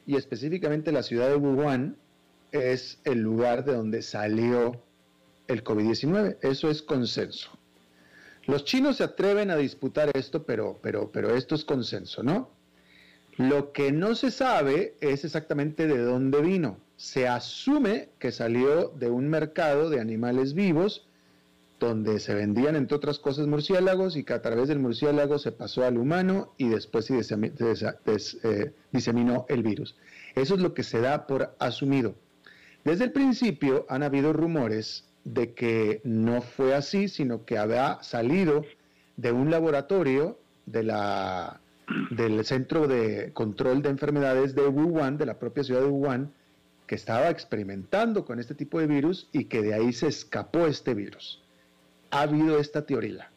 y 0.08 0.16
específicamente 0.16 0.92
la 0.92 1.04
ciudad 1.04 1.30
de 1.30 1.36
Wuhan, 1.36 1.98
es 2.52 3.00
el 3.04 3.20
lugar 3.20 3.66
de 3.66 3.74
donde 3.74 4.02
salió 4.02 4.82
el 5.48 5.64
COVID-19. 5.64 6.38
Eso 6.42 6.70
es 6.70 6.82
consenso. 6.82 7.52
Los 8.48 8.64
chinos 8.64 8.98
se 8.98 9.04
atreven 9.04 9.52
a 9.52 9.58
disputar 9.58 10.12
esto, 10.16 10.44
pero, 10.44 10.80
pero, 10.82 11.12
pero 11.12 11.36
esto 11.36 11.56
es 11.56 11.66
consenso, 11.66 12.24
¿no? 12.24 12.50
Lo 13.38 13.74
que 13.74 13.92
no 13.92 14.16
se 14.16 14.32
sabe 14.32 14.96
es 15.02 15.26
exactamente 15.26 15.88
de 15.88 15.98
dónde 15.98 16.42
vino. 16.42 16.78
Se 16.98 17.28
asume 17.28 18.10
que 18.20 18.32
salió 18.32 18.90
de 18.90 19.10
un 19.10 19.30
mercado 19.30 19.90
de 19.90 20.00
animales 20.00 20.54
vivos 20.54 21.08
donde 21.80 22.20
se 22.20 22.34
vendían, 22.34 22.76
entre 22.76 22.96
otras 22.96 23.20
cosas, 23.20 23.48
murciélagos 23.48 24.16
y 24.16 24.24
que 24.24 24.34
a 24.34 24.42
través 24.42 24.70
del 24.70 24.80
murciélago 24.80 25.38
se 25.40 25.52
pasó 25.52 25.84
al 25.84 25.98
humano 25.98 26.54
y 26.58 26.70
después 26.70 27.06
se 27.06 27.20
eh, 27.20 28.74
diseminó 28.92 29.46
el 29.50 29.62
virus. 29.62 29.96
Eso 30.36 30.56
es 30.56 30.62
lo 30.62 30.74
que 30.74 30.84
se 30.84 31.02
da 31.02 31.28
por 31.28 31.56
asumido. 31.60 32.16
Desde 32.84 33.06
el 33.06 33.12
principio 33.12 33.86
han 33.90 34.04
habido 34.04 34.32
rumores 34.32 35.06
de 35.24 35.54
que 35.54 36.02
no 36.04 36.42
fue 36.42 36.76
así, 36.76 37.08
sino 37.08 37.46
que 37.46 37.58
había 37.58 38.02
salido 38.04 38.64
de 39.18 39.32
un 39.32 39.50
laboratorio 39.50 40.38
de 40.66 40.84
la, 40.84 41.60
del 42.12 42.46
Centro 42.46 42.88
de 42.88 43.32
Control 43.34 43.82
de 43.82 43.90
Enfermedades 43.90 44.56
de 44.56 44.68
Wuhan, 44.68 45.18
de 45.18 45.26
la 45.26 45.40
propia 45.40 45.64
ciudad 45.64 45.82
de 45.82 45.88
Wuhan, 45.88 46.32
que 46.88 46.96
estaba 46.96 47.30
experimentando 47.30 48.26
con 48.26 48.40
este 48.40 48.56
tipo 48.56 48.80
de 48.80 48.88
virus 48.88 49.30
y 49.32 49.46
que 49.46 49.62
de 49.62 49.74
ahí 49.74 49.94
se 49.94 50.08
escapó 50.08 50.68
este 50.68 50.94
virus. 50.94 51.42
Ha 52.12 52.22
habido 52.22 52.60
esta 52.60 52.86
teoría. 52.86 53.32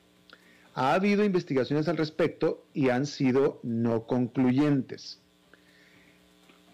Ha 0.75 0.95
habido 0.95 1.25
investigaciones 1.25 1.89
al 1.89 1.97
respecto 1.97 2.65
y 2.73 2.91
han 2.91 3.07
sido 3.07 3.61
no 3.63 4.07
concluyentes. 4.07 5.21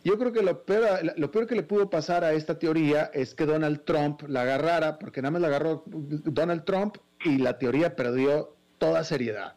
Yo 0.05 0.19
creo 0.19 0.33
que 0.33 0.43
lo 0.43 0.65
peor, 0.65 1.15
lo 1.17 1.31
peor 1.31 1.47
que 1.47 1.55
le 1.55 1.63
pudo 1.63 1.89
pasar 1.89 2.25
a 2.25 2.35
esta 2.35 2.59
teoría 2.59 3.11
es 3.15 3.35
que 3.35 3.47
Donald 3.47 3.85
Trump 3.85 4.23
la 4.29 4.43
agarrara, 4.43 4.99
porque 4.99 5.23
nada 5.23 5.33
más 5.33 5.41
la 5.41 5.49
agarró 5.49 5.83
Donald 5.87 6.65
Trump 6.65 6.99
y 7.25 7.39
la 7.39 7.59
teoría 7.59 7.97
perdió 7.97 8.55
toda 8.79 9.03
seriedad. 9.05 9.55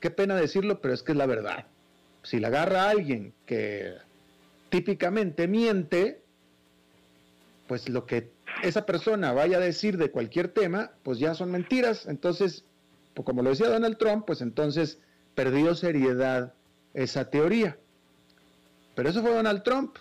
Qué 0.00 0.10
pena 0.10 0.34
decirlo, 0.34 0.80
pero 0.80 0.94
es 0.94 1.02
que 1.02 1.12
es 1.12 1.18
la 1.18 1.26
verdad. 1.26 1.66
Si 2.22 2.40
la 2.40 2.48
agarra 2.48 2.88
alguien 2.88 3.34
que 3.44 3.94
típicamente 4.70 5.46
miente, 5.46 6.22
pues 7.66 7.88
lo 7.88 8.06
que 8.06 8.30
esa 8.62 8.86
persona 8.86 9.32
vaya 9.32 9.58
a 9.58 9.60
decir 9.60 9.98
de 9.98 10.10
cualquier 10.10 10.48
tema, 10.48 10.92
pues 11.02 11.18
ya 11.18 11.34
son 11.34 11.50
mentiras. 11.50 12.06
Entonces, 12.06 12.64
pues 13.14 13.24
como 13.24 13.42
lo 13.42 13.50
decía 13.50 13.68
Donald 13.68 13.98
Trump, 13.98 14.24
pues 14.26 14.40
entonces 14.40 14.98
perdió 15.34 15.74
seriedad 15.74 16.54
esa 16.94 17.30
teoría. 17.30 17.76
Pero 18.94 19.08
eso 19.08 19.22
fue 19.22 19.34
Donald 19.34 19.62
Trump. 19.62 19.96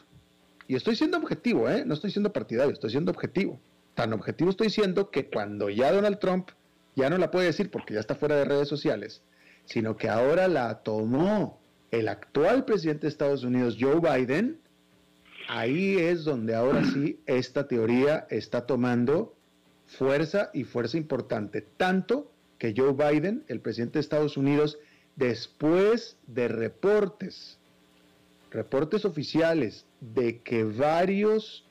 Y 0.68 0.76
estoy 0.76 0.96
siendo 0.96 1.18
objetivo, 1.18 1.70
¿eh? 1.70 1.84
No 1.86 1.94
estoy 1.94 2.12
siendo 2.12 2.34
partidario, 2.34 2.74
estoy 2.74 2.90
siendo 2.90 3.12
objetivo. 3.12 3.60
Tan 3.94 4.14
objetivo 4.14 4.50
estoy 4.50 4.70
siendo 4.70 5.12
que 5.12 5.30
cuando 5.30 5.70
ya 5.70 5.92
Donald 5.92 6.20
Trump 6.20 6.50
ya 6.96 7.10
no 7.10 7.18
la 7.18 7.32
puede 7.32 7.48
decir 7.48 7.70
porque 7.70 7.94
ya 7.94 8.00
está 8.00 8.16
fuera 8.16 8.36
de 8.36 8.46
redes 8.46 8.68
sociales, 8.68 9.22
sino 9.66 9.98
que 9.98 10.10
ahora 10.10 10.48
la 10.48 10.80
tomó 10.80 11.60
el 11.92 12.08
actual 12.08 12.66
presidente 12.66 13.02
de 13.02 13.10
Estados 13.10 13.44
Unidos, 13.44 13.78
Joe 13.80 14.00
Biden, 14.00 14.60
ahí 15.48 15.98
es 15.98 16.24
donde 16.24 16.56
ahora 16.56 16.84
sí 16.84 17.20
esta 17.26 17.68
teoría 17.68 18.28
está 18.30 18.66
tomando 18.66 19.36
fuerza 19.86 20.50
y 20.54 20.64
fuerza 20.64 20.98
importante. 20.98 21.62
Tanto 21.62 22.32
que 22.58 22.74
Joe 22.76 22.94
Biden, 22.94 23.44
el 23.48 23.60
presidente 23.60 23.94
de 23.94 24.02
Estados 24.02 24.38
Unidos, 24.38 24.78
después 25.16 26.18
de 26.28 26.48
reportes, 26.48 27.58
reportes 28.52 29.06
oficiales 29.06 29.86
de 30.00 30.40
que 30.40 30.64
varios 30.64 31.66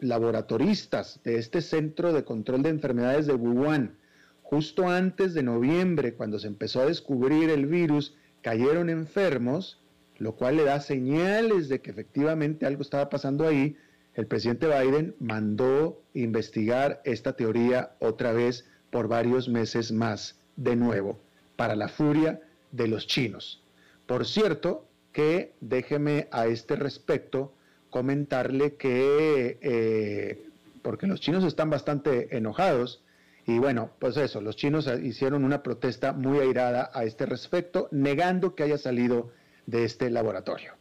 laboratoristas 0.00 1.20
de 1.24 1.38
este 1.38 1.60
centro 1.60 2.12
de 2.12 2.24
control 2.24 2.62
de 2.62 2.70
enfermedades 2.70 3.26
de 3.26 3.34
Wuhan, 3.34 3.96
justo 4.42 4.88
antes 4.88 5.34
de 5.34 5.42
noviembre, 5.42 6.14
cuando 6.14 6.38
se 6.38 6.48
empezó 6.48 6.80
a 6.80 6.86
descubrir 6.86 7.50
el 7.50 7.66
virus, 7.66 8.14
cayeron 8.42 8.90
enfermos, 8.90 9.80
lo 10.18 10.34
cual 10.36 10.56
le 10.56 10.64
da 10.64 10.80
señales 10.80 11.68
de 11.68 11.80
que 11.80 11.90
efectivamente 11.90 12.66
algo 12.66 12.82
estaba 12.82 13.08
pasando 13.08 13.46
ahí, 13.46 13.76
el 14.14 14.26
presidente 14.26 14.66
Biden 14.66 15.14
mandó 15.18 16.00
investigar 16.14 17.00
esta 17.04 17.34
teoría 17.34 17.96
otra 17.98 18.32
vez 18.32 18.64
por 18.90 19.08
varios 19.08 19.48
meses 19.48 19.90
más, 19.90 20.38
de 20.56 20.76
nuevo, 20.76 21.18
para 21.56 21.74
la 21.74 21.88
furia 21.88 22.40
de 22.70 22.86
los 22.86 23.06
chinos. 23.06 23.62
Por 24.06 24.24
cierto, 24.26 24.86
que 25.12 25.52
déjeme 25.60 26.28
a 26.30 26.46
este 26.46 26.76
respecto 26.76 27.52
comentarle 27.90 28.74
que, 28.74 29.58
eh, 29.60 30.46
porque 30.82 31.06
los 31.06 31.20
chinos 31.20 31.44
están 31.44 31.70
bastante 31.70 32.36
enojados, 32.36 33.02
y 33.46 33.58
bueno, 33.58 33.90
pues 33.98 34.16
eso, 34.16 34.40
los 34.40 34.56
chinos 34.56 34.88
hicieron 35.02 35.44
una 35.44 35.62
protesta 35.62 36.12
muy 36.12 36.38
airada 36.38 36.90
a 36.94 37.04
este 37.04 37.26
respecto, 37.26 37.88
negando 37.90 38.54
que 38.54 38.62
haya 38.62 38.78
salido 38.78 39.30
de 39.66 39.84
este 39.84 40.10
laboratorio. 40.10 40.72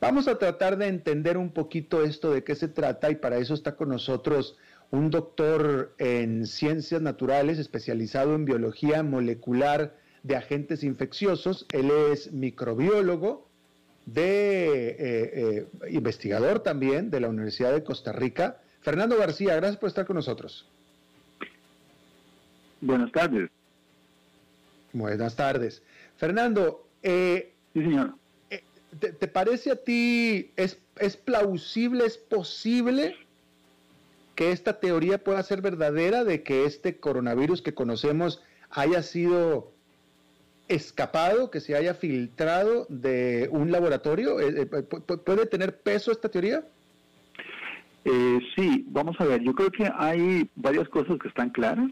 Vamos 0.00 0.28
a 0.28 0.38
tratar 0.38 0.76
de 0.76 0.88
entender 0.88 1.36
un 1.36 1.50
poquito 1.50 2.02
esto 2.02 2.32
de 2.32 2.44
qué 2.44 2.54
se 2.54 2.68
trata 2.68 3.10
y 3.10 3.16
para 3.16 3.38
eso 3.38 3.54
está 3.54 3.76
con 3.76 3.88
nosotros 3.88 4.56
un 4.90 5.10
doctor 5.10 5.94
en 5.98 6.46
ciencias 6.46 7.02
naturales 7.02 7.58
especializado 7.58 8.34
en 8.34 8.44
biología 8.44 9.02
molecular 9.02 9.96
de 10.22 10.36
agentes 10.36 10.84
infecciosos. 10.84 11.66
Él 11.72 11.90
es 12.12 12.32
microbiólogo, 12.32 13.46
de 14.06 14.88
eh, 14.90 14.96
eh, 14.98 15.68
investigador 15.90 16.60
también 16.60 17.10
de 17.10 17.20
la 17.20 17.28
Universidad 17.28 17.72
de 17.72 17.82
Costa 17.82 18.12
Rica. 18.12 18.60
Fernando 18.80 19.18
García, 19.18 19.56
gracias 19.56 19.78
por 19.78 19.88
estar 19.88 20.06
con 20.06 20.16
nosotros. 20.16 20.66
Buenas 22.80 23.10
tardes. 23.10 23.50
Buenas 24.92 25.34
tardes. 25.34 25.82
Fernando, 26.16 26.88
eh, 27.02 27.55
sí, 27.76 27.84
señor. 27.84 28.14
¿te, 28.98 29.28
parece 29.28 29.70
a 29.70 29.76
ti, 29.76 30.50
es, 30.56 30.78
es 30.98 31.16
plausible, 31.16 32.06
es 32.06 32.16
posible 32.16 33.16
que 34.34 34.52
esta 34.52 34.80
teoría 34.80 35.22
pueda 35.22 35.42
ser 35.42 35.60
verdadera 35.60 36.24
de 36.24 36.42
que 36.42 36.64
este 36.64 36.96
coronavirus 36.98 37.62
que 37.62 37.74
conocemos 37.74 38.42
haya 38.70 39.02
sido 39.02 39.72
escapado, 40.68 41.50
que 41.50 41.60
se 41.60 41.76
haya 41.76 41.94
filtrado 41.94 42.86
de 42.88 43.48
un 43.52 43.70
laboratorio? 43.70 44.40
Eh, 44.40 44.62
eh, 44.62 44.82
¿Puede 44.82 45.46
tener 45.46 45.80
peso 45.80 46.10
esta 46.10 46.28
teoría? 46.28 46.64
Eh, 48.04 48.38
sí, 48.54 48.84
vamos 48.88 49.16
a 49.20 49.24
ver, 49.24 49.42
yo 49.42 49.52
creo 49.52 49.70
que 49.70 49.90
hay 49.94 50.48
varias 50.54 50.88
cosas 50.88 51.18
que 51.18 51.28
están 51.28 51.50
claras 51.50 51.90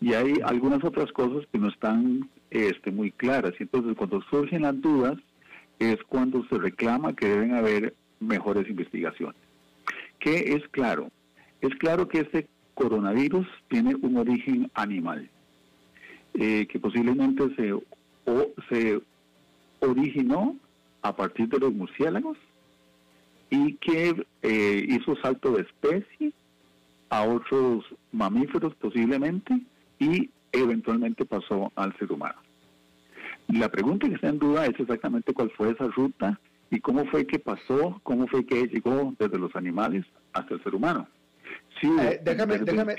y 0.00 0.12
hay 0.14 0.40
algunas 0.44 0.84
otras 0.84 1.10
cosas 1.12 1.46
que 1.50 1.58
no 1.58 1.68
están 1.68 2.28
este, 2.50 2.90
muy 2.90 3.10
claras. 3.12 3.52
Y 3.58 3.64
entonces 3.64 3.96
cuando 3.96 4.20
surgen 4.22 4.62
las 4.62 4.80
dudas 4.80 5.16
es 5.78 5.96
cuando 6.08 6.44
se 6.48 6.58
reclama 6.58 7.14
que 7.14 7.28
deben 7.28 7.54
haber 7.54 7.94
mejores 8.20 8.68
investigaciones. 8.68 9.40
¿Qué 10.18 10.54
es 10.54 10.68
claro? 10.70 11.10
Es 11.60 11.74
claro 11.76 12.08
que 12.08 12.20
este 12.20 12.48
coronavirus 12.74 13.46
tiene 13.68 13.94
un 13.94 14.16
origen 14.16 14.70
animal, 14.74 15.28
que 16.32 16.78
posiblemente 16.80 17.54
se 17.56 17.72
o 17.72 18.46
se 18.68 19.00
originó 19.80 20.56
a 21.02 21.14
partir 21.14 21.48
de 21.48 21.58
los 21.58 21.72
murciélagos 21.72 22.36
y 23.50 23.74
que 23.74 24.26
eh, 24.42 24.86
hizo 24.88 25.16
salto 25.16 25.52
de 25.52 25.62
especie 25.62 26.32
a 27.08 27.22
otros 27.22 27.84
mamíferos 28.12 28.74
posiblemente 28.74 29.60
y 29.98 30.30
eventualmente 30.52 31.24
pasó 31.24 31.72
al 31.74 31.96
ser 31.98 32.12
humano. 32.12 32.36
La 33.48 33.68
pregunta 33.68 34.08
que 34.08 34.14
está 34.14 34.28
en 34.28 34.38
duda 34.38 34.66
es 34.66 34.78
exactamente 34.78 35.32
cuál 35.32 35.50
fue 35.50 35.70
esa 35.70 35.86
ruta 35.86 36.38
y 36.70 36.80
cómo 36.80 37.06
fue 37.06 37.26
que 37.26 37.38
pasó, 37.38 38.00
cómo 38.02 38.26
fue 38.26 38.44
que 38.44 38.66
llegó 38.66 39.14
desde 39.18 39.38
los 39.38 39.54
animales 39.56 40.04
hasta 40.32 40.54
el 40.54 40.62
ser 40.62 40.74
humano. 40.74 41.08
Eh, 41.82 42.20
déjame, 42.22 42.58
déjame, 42.58 42.94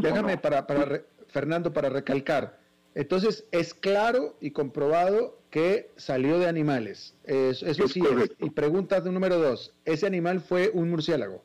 déjame, 0.00 0.38
para, 0.38 0.66
para 0.66 1.02
Fernando, 1.28 1.72
para 1.72 1.88
recalcar, 1.88 2.58
entonces, 2.94 3.46
es 3.52 3.72
claro 3.72 4.36
y 4.40 4.50
comprobado 4.50 5.38
que 5.50 5.90
salió 5.96 6.38
de 6.38 6.48
animales. 6.48 7.14
eso 7.24 7.88
sí 7.88 8.00
es. 8.00 8.32
Y 8.38 8.50
pregunta 8.50 9.00
número 9.00 9.38
dos, 9.38 9.72
¿ese 9.84 10.06
animal 10.06 10.40
fue 10.40 10.70
un 10.74 10.90
murciélago? 10.90 11.42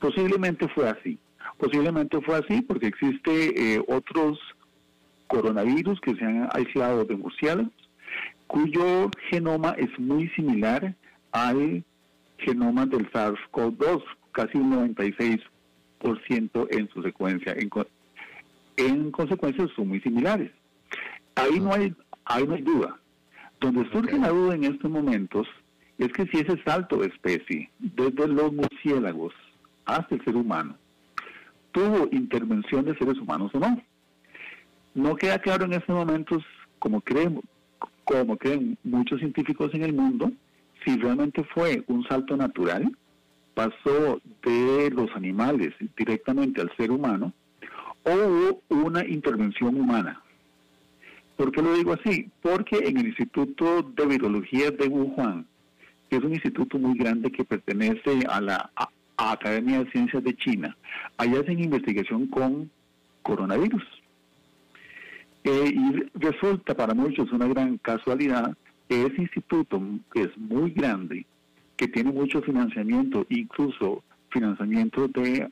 Posiblemente 0.00 0.68
fue 0.68 0.88
así. 0.88 1.18
Posiblemente 1.58 2.20
fue 2.20 2.36
así 2.36 2.62
porque 2.62 2.86
existe 2.86 3.74
eh, 3.74 3.84
otros 3.88 4.38
coronavirus 5.26 6.00
que 6.00 6.14
se 6.14 6.24
han 6.24 6.48
aislado 6.52 7.04
de 7.04 7.16
murciélagos, 7.16 7.72
cuyo 8.46 9.10
genoma 9.30 9.74
es 9.76 9.90
muy 9.98 10.28
similar 10.30 10.94
al 11.32 11.84
genoma 12.38 12.86
del 12.86 13.10
SARS-CoV-2, 13.10 14.02
casi 14.32 14.58
un 14.58 14.94
96% 14.94 15.40
en 16.70 16.88
su 16.90 17.02
secuencia, 17.02 17.52
en, 17.52 17.70
en 18.76 19.10
consecuencia 19.10 19.66
son 19.74 19.88
muy 19.88 20.00
similares. 20.00 20.50
Ahí 21.34 21.60
no 21.60 21.72
hay, 21.72 21.94
ahí 22.24 22.46
no 22.46 22.54
hay 22.54 22.62
duda. 22.62 22.98
Donde 23.60 23.90
surge 23.90 24.16
la 24.16 24.28
duda 24.28 24.54
en 24.54 24.64
estos 24.64 24.90
momentos 24.90 25.46
es 25.98 26.12
que 26.12 26.26
si 26.26 26.38
ese 26.38 26.62
salto 26.64 26.98
de 26.98 27.08
especie, 27.08 27.70
desde 27.78 28.28
los 28.28 28.52
murciélagos 28.52 29.34
hasta 29.84 30.14
el 30.14 30.24
ser 30.24 30.36
humano, 30.36 30.76
tuvo 31.78 32.08
intervención 32.10 32.84
de 32.84 32.96
seres 32.96 33.18
humanos 33.18 33.52
o 33.54 33.60
no. 33.60 33.80
No 34.94 35.14
queda 35.14 35.38
claro 35.38 35.64
en 35.64 35.74
estos 35.74 35.94
momentos, 35.94 36.42
como 36.78 37.02
como 38.04 38.36
creen 38.36 38.78
muchos 38.82 39.20
científicos 39.20 39.72
en 39.74 39.84
el 39.84 39.92
mundo, 39.92 40.32
si 40.84 40.96
realmente 40.96 41.44
fue 41.44 41.84
un 41.86 42.02
salto 42.08 42.36
natural, 42.36 42.90
pasó 43.54 44.20
de 44.42 44.90
los 44.90 45.10
animales 45.14 45.74
directamente 45.96 46.60
al 46.60 46.74
ser 46.76 46.90
humano, 46.90 47.32
o 48.04 48.60
una 48.70 49.06
intervención 49.06 49.78
humana. 49.78 50.22
¿Por 51.36 51.52
qué 51.52 51.62
lo 51.62 51.74
digo 51.74 51.92
así? 51.92 52.30
Porque 52.40 52.78
en 52.78 52.98
el 52.98 53.08
Instituto 53.08 53.82
de 53.82 54.06
Virología 54.06 54.70
de 54.70 54.88
Wuhan, 54.88 55.46
que 56.08 56.16
es 56.16 56.24
un 56.24 56.32
instituto 56.32 56.78
muy 56.78 56.98
grande 56.98 57.30
que 57.30 57.44
pertenece 57.44 58.24
a 58.28 58.40
la 58.40 58.70
Academia 59.18 59.82
de 59.82 59.90
Ciencias 59.90 60.22
de 60.22 60.36
China, 60.36 60.76
allá 61.16 61.40
hacen 61.40 61.62
investigación 61.62 62.26
con 62.28 62.70
coronavirus. 63.22 63.82
Eh, 65.44 65.72
y 65.74 66.18
resulta 66.18 66.74
para 66.74 66.94
muchos 66.94 67.30
una 67.32 67.46
gran 67.46 67.78
casualidad 67.78 68.56
que 68.88 69.06
ese 69.06 69.22
instituto, 69.22 69.80
que 70.12 70.22
es 70.22 70.38
muy 70.38 70.70
grande, 70.70 71.26
que 71.76 71.88
tiene 71.88 72.12
mucho 72.12 72.42
financiamiento, 72.42 73.26
incluso 73.28 74.02
financiamiento 74.30 75.08
de 75.08 75.48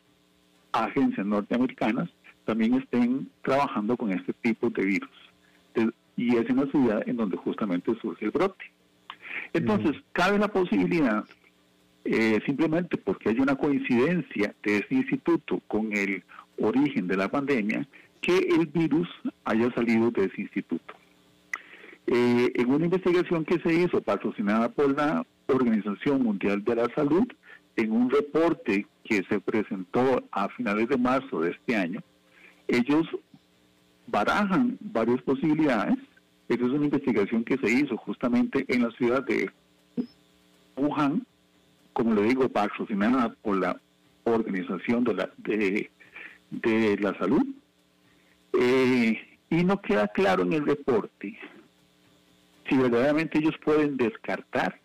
agencias 0.72 1.26
norteamericanas, 1.26 2.08
también 2.44 2.74
estén 2.74 3.28
trabajando 3.42 3.96
con 3.96 4.12
este 4.12 4.32
tipo 4.34 4.70
de 4.70 4.84
virus. 4.84 5.10
y 6.18 6.34
es 6.34 6.48
en 6.48 6.56
la 6.56 6.66
ciudad 6.70 7.06
en 7.06 7.18
donde 7.18 7.36
justamente 7.36 7.94
surge 8.00 8.24
el 8.24 8.30
brote. 8.30 8.64
Entonces, 9.52 9.92
cabe 10.12 10.38
la 10.38 10.48
posibilidad, 10.48 11.24
eh, 12.08 12.40
simplemente 12.46 12.96
porque 12.96 13.30
hay 13.30 13.40
una 13.40 13.56
coincidencia 13.56 14.54
de 14.62 14.78
este 14.78 14.94
instituto 14.94 15.60
con 15.66 15.92
el 15.92 16.22
origen 16.58 17.06
de 17.06 17.16
la 17.16 17.28
pandemia, 17.28 17.86
que 18.20 18.38
el 18.38 18.66
virus 18.66 19.08
haya 19.44 19.72
salido 19.72 20.10
de 20.10 20.24
ese 20.24 20.42
instituto. 20.42 20.94
Eh, 22.06 22.52
en 22.54 22.70
una 22.70 22.84
investigación 22.84 23.44
que 23.44 23.58
se 23.58 23.74
hizo 23.74 24.00
patrocinada 24.00 24.68
por 24.68 24.96
la 24.96 25.26
Organización 25.46 26.22
Mundial 26.22 26.62
de 26.64 26.76
la 26.76 26.88
Salud, 26.94 27.26
en 27.76 27.92
un 27.92 28.10
reporte 28.10 28.86
que 29.04 29.22
se 29.28 29.40
presentó 29.40 30.24
a 30.30 30.48
finales 30.50 30.88
de 30.88 30.96
marzo 30.96 31.40
de 31.40 31.50
este 31.50 31.76
año, 31.76 32.00
ellos 32.68 33.06
barajan 34.06 34.78
varias 34.80 35.20
posibilidades. 35.22 35.98
Esa 36.48 36.64
es 36.64 36.70
una 36.70 36.84
investigación 36.84 37.44
que 37.44 37.58
se 37.58 37.70
hizo 37.70 37.96
justamente 37.96 38.64
en 38.68 38.84
la 38.84 38.90
ciudad 38.92 39.24
de 39.24 39.50
Wuhan, 40.76 41.26
como 41.96 42.12
le 42.12 42.24
digo, 42.24 42.46
patrocinada 42.50 43.34
por 43.40 43.56
la 43.56 43.80
Organización 44.24 45.02
de 45.02 45.14
la, 45.14 45.30
de, 45.38 46.98
la 47.00 47.16
Salud. 47.18 47.42
Eh, 48.52 49.18
y 49.48 49.64
no 49.64 49.80
queda 49.80 50.06
claro 50.08 50.42
en 50.42 50.52
el 50.52 50.66
reporte 50.66 51.38
si 52.68 52.76
verdaderamente 52.76 53.38
ellos 53.38 53.54
pueden 53.64 53.96
descartar 53.96 54.78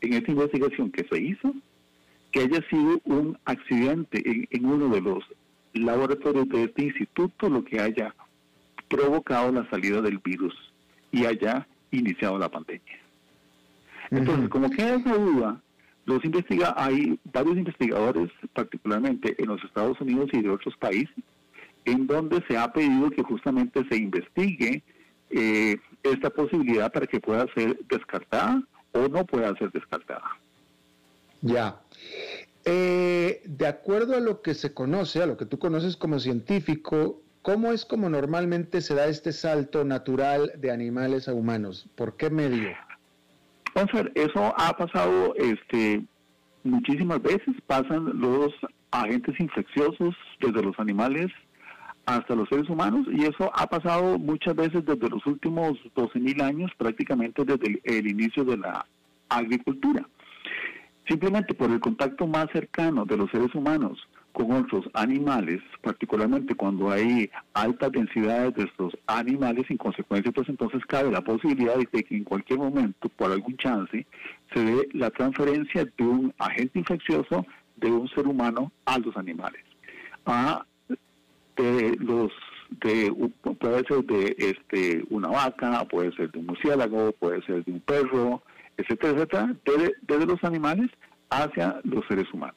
en 0.00 0.14
esta 0.14 0.32
investigación 0.32 0.90
que 0.90 1.06
se 1.08 1.22
hizo 1.22 1.54
que 2.32 2.40
haya 2.40 2.60
sido 2.68 3.00
un 3.04 3.38
accidente 3.44 4.20
en, 4.50 4.64
uno 4.64 4.88
de 4.88 5.00
los 5.00 5.22
laboratorios 5.74 6.48
de 6.48 6.64
este 6.64 6.86
instituto 6.86 7.48
lo 7.48 7.62
que 7.62 7.80
haya 7.80 8.14
provocado 8.88 9.52
la 9.52 9.70
salida 9.70 10.00
del 10.00 10.18
virus 10.18 10.54
y 11.12 11.24
haya 11.24 11.68
iniciado 11.92 12.36
la 12.38 12.48
pandemia. 12.48 12.98
Entonces, 14.10 14.48
como 14.48 14.70
queda 14.70 14.96
esa 14.96 15.14
duda, 15.14 15.60
los 16.04 16.24
investiga 16.24 16.74
hay 16.76 17.18
varios 17.24 17.56
investigadores, 17.56 18.30
particularmente 18.52 19.34
en 19.38 19.48
los 19.48 19.62
Estados 19.64 20.00
Unidos 20.00 20.30
y 20.32 20.42
de 20.42 20.50
otros 20.50 20.76
países, 20.76 21.14
en 21.84 22.06
donde 22.06 22.42
se 22.48 22.56
ha 22.56 22.72
pedido 22.72 23.10
que 23.10 23.22
justamente 23.22 23.84
se 23.88 23.96
investigue 23.96 24.82
eh, 25.30 25.76
esta 26.02 26.30
posibilidad 26.30 26.92
para 26.92 27.06
que 27.06 27.20
pueda 27.20 27.46
ser 27.54 27.78
descartada 27.88 28.62
o 28.92 29.08
no 29.08 29.24
pueda 29.24 29.56
ser 29.56 29.70
descartada. 29.72 30.38
Ya. 31.40 31.80
Eh, 32.64 33.42
de 33.44 33.66
acuerdo 33.66 34.16
a 34.16 34.20
lo 34.20 34.42
que 34.42 34.54
se 34.54 34.72
conoce, 34.72 35.22
a 35.22 35.26
lo 35.26 35.36
que 35.36 35.46
tú 35.46 35.58
conoces 35.58 35.96
como 35.96 36.20
científico, 36.20 37.20
¿cómo 37.42 37.72
es 37.72 37.84
como 37.84 38.08
normalmente 38.08 38.80
se 38.80 38.94
da 38.94 39.06
este 39.06 39.32
salto 39.32 39.84
natural 39.84 40.52
de 40.58 40.70
animales 40.70 41.28
a 41.28 41.34
humanos? 41.34 41.88
¿Por 41.96 42.16
qué 42.16 42.30
medio? 42.30 42.70
Vamos 43.74 43.94
a 43.94 44.02
ver, 44.02 44.12
eso 44.14 44.54
ha 44.56 44.76
pasado 44.76 45.34
este, 45.36 46.04
muchísimas 46.64 47.22
veces. 47.22 47.54
Pasan 47.66 48.20
los 48.20 48.52
agentes 48.90 49.38
infecciosos 49.40 50.14
desde 50.40 50.62
los 50.62 50.78
animales 50.78 51.28
hasta 52.04 52.34
los 52.34 52.48
seres 52.48 52.68
humanos 52.68 53.06
y 53.12 53.22
eso 53.22 53.50
ha 53.54 53.66
pasado 53.66 54.18
muchas 54.18 54.56
veces 54.56 54.84
desde 54.84 55.08
los 55.08 55.24
últimos 55.26 55.72
12.000 55.94 56.42
años, 56.42 56.70
prácticamente 56.76 57.44
desde 57.44 57.80
el, 57.84 58.06
inicio 58.08 58.44
de 58.44 58.58
la 58.58 58.86
agricultura. 59.28 60.06
Simplemente 61.08 61.54
por 61.54 61.70
el 61.70 61.80
contacto 61.80 62.26
más 62.26 62.46
cercano 62.52 63.04
de 63.04 63.16
los 63.16 63.30
seres 63.30 63.54
humanos 63.54 63.98
con 64.32 64.50
otros 64.52 64.86
animales, 64.94 65.60
particularmente 65.82 66.54
cuando 66.54 66.90
hay 66.90 67.30
altas 67.54 67.92
densidades 67.92 68.54
de 68.54 68.64
estos 68.64 68.96
animales, 69.06 69.70
en 69.70 69.76
consecuencia, 69.76 70.32
pues 70.32 70.48
entonces 70.48 70.84
cabe 70.86 71.10
la 71.10 71.20
posibilidad 71.20 71.76
de 71.76 71.86
que 71.86 72.04
en 72.10 72.24
cualquier 72.24 72.58
momento, 72.58 73.08
por 73.10 73.30
algún 73.30 73.56
chance, 73.56 74.06
se 74.54 74.64
dé 74.64 74.88
la 74.92 75.10
transferencia 75.10 75.84
de 75.84 76.04
un 76.04 76.34
agente 76.38 76.78
infeccioso 76.78 77.46
de 77.76 77.90
un 77.90 78.08
ser 78.08 78.26
humano 78.26 78.72
a 78.86 78.98
los 78.98 79.16
animales. 79.16 79.62
A 80.26 80.64
de 81.56 81.96
los 81.98 82.32
de 82.80 83.12
puede 83.60 83.84
ser 83.86 84.04
de 84.04 84.34
este 84.38 85.04
una 85.10 85.28
vaca, 85.28 85.84
puede 85.90 86.12
ser 86.12 86.30
de 86.30 86.38
un 86.38 86.46
murciélago, 86.46 87.12
puede 87.12 87.42
ser 87.42 87.64
de 87.64 87.72
un 87.72 87.80
perro, 87.80 88.42
etcétera, 88.76 89.12
etcétera, 89.12 89.54
desde, 90.08 90.26
los 90.26 90.42
animales 90.44 90.90
hacia 91.30 91.80
los 91.84 92.06
seres 92.08 92.32
humanos. 92.32 92.56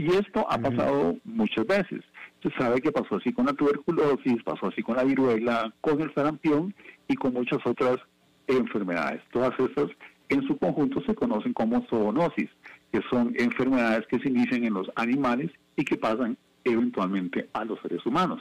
Y 0.00 0.06
esto 0.14 0.46
ha 0.48 0.56
pasado 0.56 1.18
muchas 1.24 1.66
veces. 1.66 2.00
Se 2.42 2.50
sabe 2.52 2.80
que 2.80 2.90
pasó 2.90 3.16
así 3.16 3.34
con 3.34 3.44
la 3.44 3.52
tuberculosis, 3.52 4.42
pasó 4.42 4.68
así 4.68 4.82
con 4.82 4.96
la 4.96 5.04
viruela, 5.04 5.74
con 5.82 6.00
el 6.00 6.10
sarampión 6.14 6.74
y 7.06 7.14
con 7.16 7.34
muchas 7.34 7.58
otras 7.66 7.98
enfermedades. 8.46 9.20
Todas 9.30 9.52
estas 9.60 9.90
en 10.30 10.42
su 10.46 10.56
conjunto 10.56 11.02
se 11.04 11.14
conocen 11.14 11.52
como 11.52 11.84
zoonosis, 11.90 12.48
que 12.90 13.02
son 13.10 13.34
enfermedades 13.36 14.06
que 14.06 14.18
se 14.20 14.30
inician 14.30 14.64
en 14.64 14.72
los 14.72 14.90
animales 14.96 15.50
y 15.76 15.84
que 15.84 15.98
pasan 15.98 16.38
eventualmente 16.64 17.50
a 17.52 17.66
los 17.66 17.78
seres 17.82 18.04
humanos. 18.06 18.40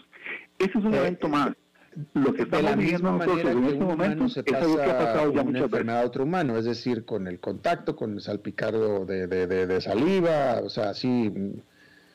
Ese 0.60 0.80
es 0.80 0.86
un 0.86 0.94
eh, 0.94 1.00
evento 1.00 1.28
más. 1.28 1.52
Lo 2.14 2.34
que 2.34 2.44
estamos 2.44 2.78
viendo 2.78 3.12
nosotros 3.12 3.52
en 3.52 3.64
este 3.66 3.84
momento 3.84 4.30
se 4.30 4.44
pasa 4.44 4.60
es 4.60 4.64
algo 4.66 4.78
que 4.78 4.92
ha 4.92 4.98
pasado 4.98 5.34
ya 5.34 5.44
muchas 5.44 5.70
veces. 5.70 5.90
a 5.90 6.04
otro 6.04 6.24
humano, 6.24 6.58
es 6.58 6.66
decir, 6.66 7.06
con 7.06 7.28
el 7.28 7.40
contacto, 7.40 7.96
con 7.96 8.14
el 8.14 8.22
salpicado 8.22 9.06
de, 9.06 9.28
de, 9.28 9.48
de, 9.48 9.82
saliva, 9.82 10.62
o 10.64 10.70
sea, 10.70 10.92
así... 10.92 11.32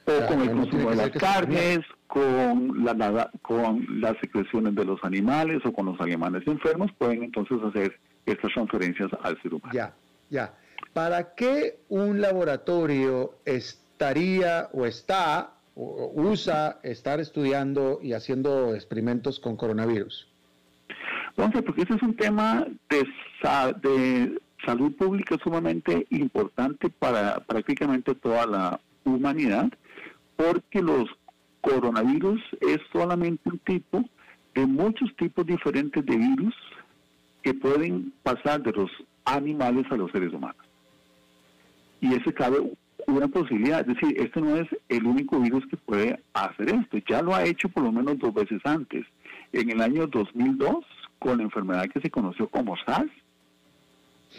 O 0.07 0.27
con 0.27 0.43
el 0.43 0.51
consumo 0.51 0.91
de 0.91 0.97
las 0.97 1.11
carnes, 1.11 1.81
con, 2.07 2.85
la, 2.85 3.31
con 3.41 3.87
las 4.01 4.19
secreciones 4.21 4.75
de 4.75 4.85
los 4.85 5.03
animales 5.03 5.63
o 5.65 5.73
con 5.73 5.87
los 5.87 6.01
animales 6.01 6.47
enfermos, 6.47 6.93
pueden 6.99 7.23
entonces 7.23 7.57
hacer 7.63 7.99
estas 8.27 8.53
transferencias 8.53 9.11
al 9.23 9.41
ser 9.41 9.55
humano. 9.55 9.73
Ya, 9.73 9.95
ya. 10.29 10.55
¿Para 10.93 11.35
qué 11.35 11.79
un 11.89 12.21
laboratorio 12.21 13.39
estaría 13.47 14.69
o 14.73 14.85
está 14.85 15.54
usa 15.77 16.79
estar 16.83 17.21
estudiando 17.21 17.99
y 18.03 18.13
haciendo 18.13 18.75
experimentos 18.75 19.41
con 19.41 19.57
coronavirus? 19.57 20.29
Entonces, 21.31 21.63
porque 21.63 21.83
ese 21.83 21.95
es 21.95 22.03
un 22.03 22.15
tema 22.15 22.67
de, 22.89 23.07
de 23.83 24.41
salud 24.65 24.93
pública 24.95 25.37
sumamente 25.43 26.07
importante 26.11 26.89
para 26.91 27.41
prácticamente 27.41 28.15
toda 28.15 28.47
la 28.47 28.81
humanidad, 29.05 29.69
porque 30.37 30.81
los 30.81 31.09
coronavirus 31.61 32.41
es 32.61 32.79
solamente 32.93 33.49
un 33.49 33.59
tipo 33.59 34.05
de 34.55 34.67
muchos 34.67 35.15
tipos 35.17 35.45
diferentes 35.47 36.05
de 36.05 36.17
virus 36.17 36.55
que 37.43 37.55
pueden 37.55 38.13
pasar 38.23 38.63
de 38.63 38.73
los 38.73 38.91
animales 39.25 39.87
a 39.91 39.97
los 39.97 40.11
seres 40.13 40.33
humanos. 40.33 40.65
Y 42.01 42.15
ese 42.15 42.33
cabe 42.33 42.59
una 43.07 43.29
posibilidad. 43.29 43.81
Es 43.81 43.99
decir, 43.99 44.21
este 44.21 44.41
no 44.41 44.57
es 44.57 44.69
el 44.89 45.07
único 45.07 45.41
virus 45.41 45.67
que 45.67 45.77
puede 45.77 46.21
hacer 46.33 46.69
esto. 46.69 46.99
Ya 47.09 47.23
lo 47.23 47.35
ha 47.35 47.45
hecho 47.45 47.69
por 47.69 47.85
lo 47.85 47.93
menos 47.93 48.19
dos 48.19 48.35
veces 48.35 48.61
antes. 48.65 49.07
En 49.53 49.71
el 49.71 49.81
año 49.81 50.07
2002, 50.07 50.85
con 51.19 51.39
la 51.39 51.45
enfermedad 51.45 51.89
que 51.89 52.01
se 52.01 52.11
conoció 52.11 52.49
como 52.49 52.77
SARS. 52.77 53.11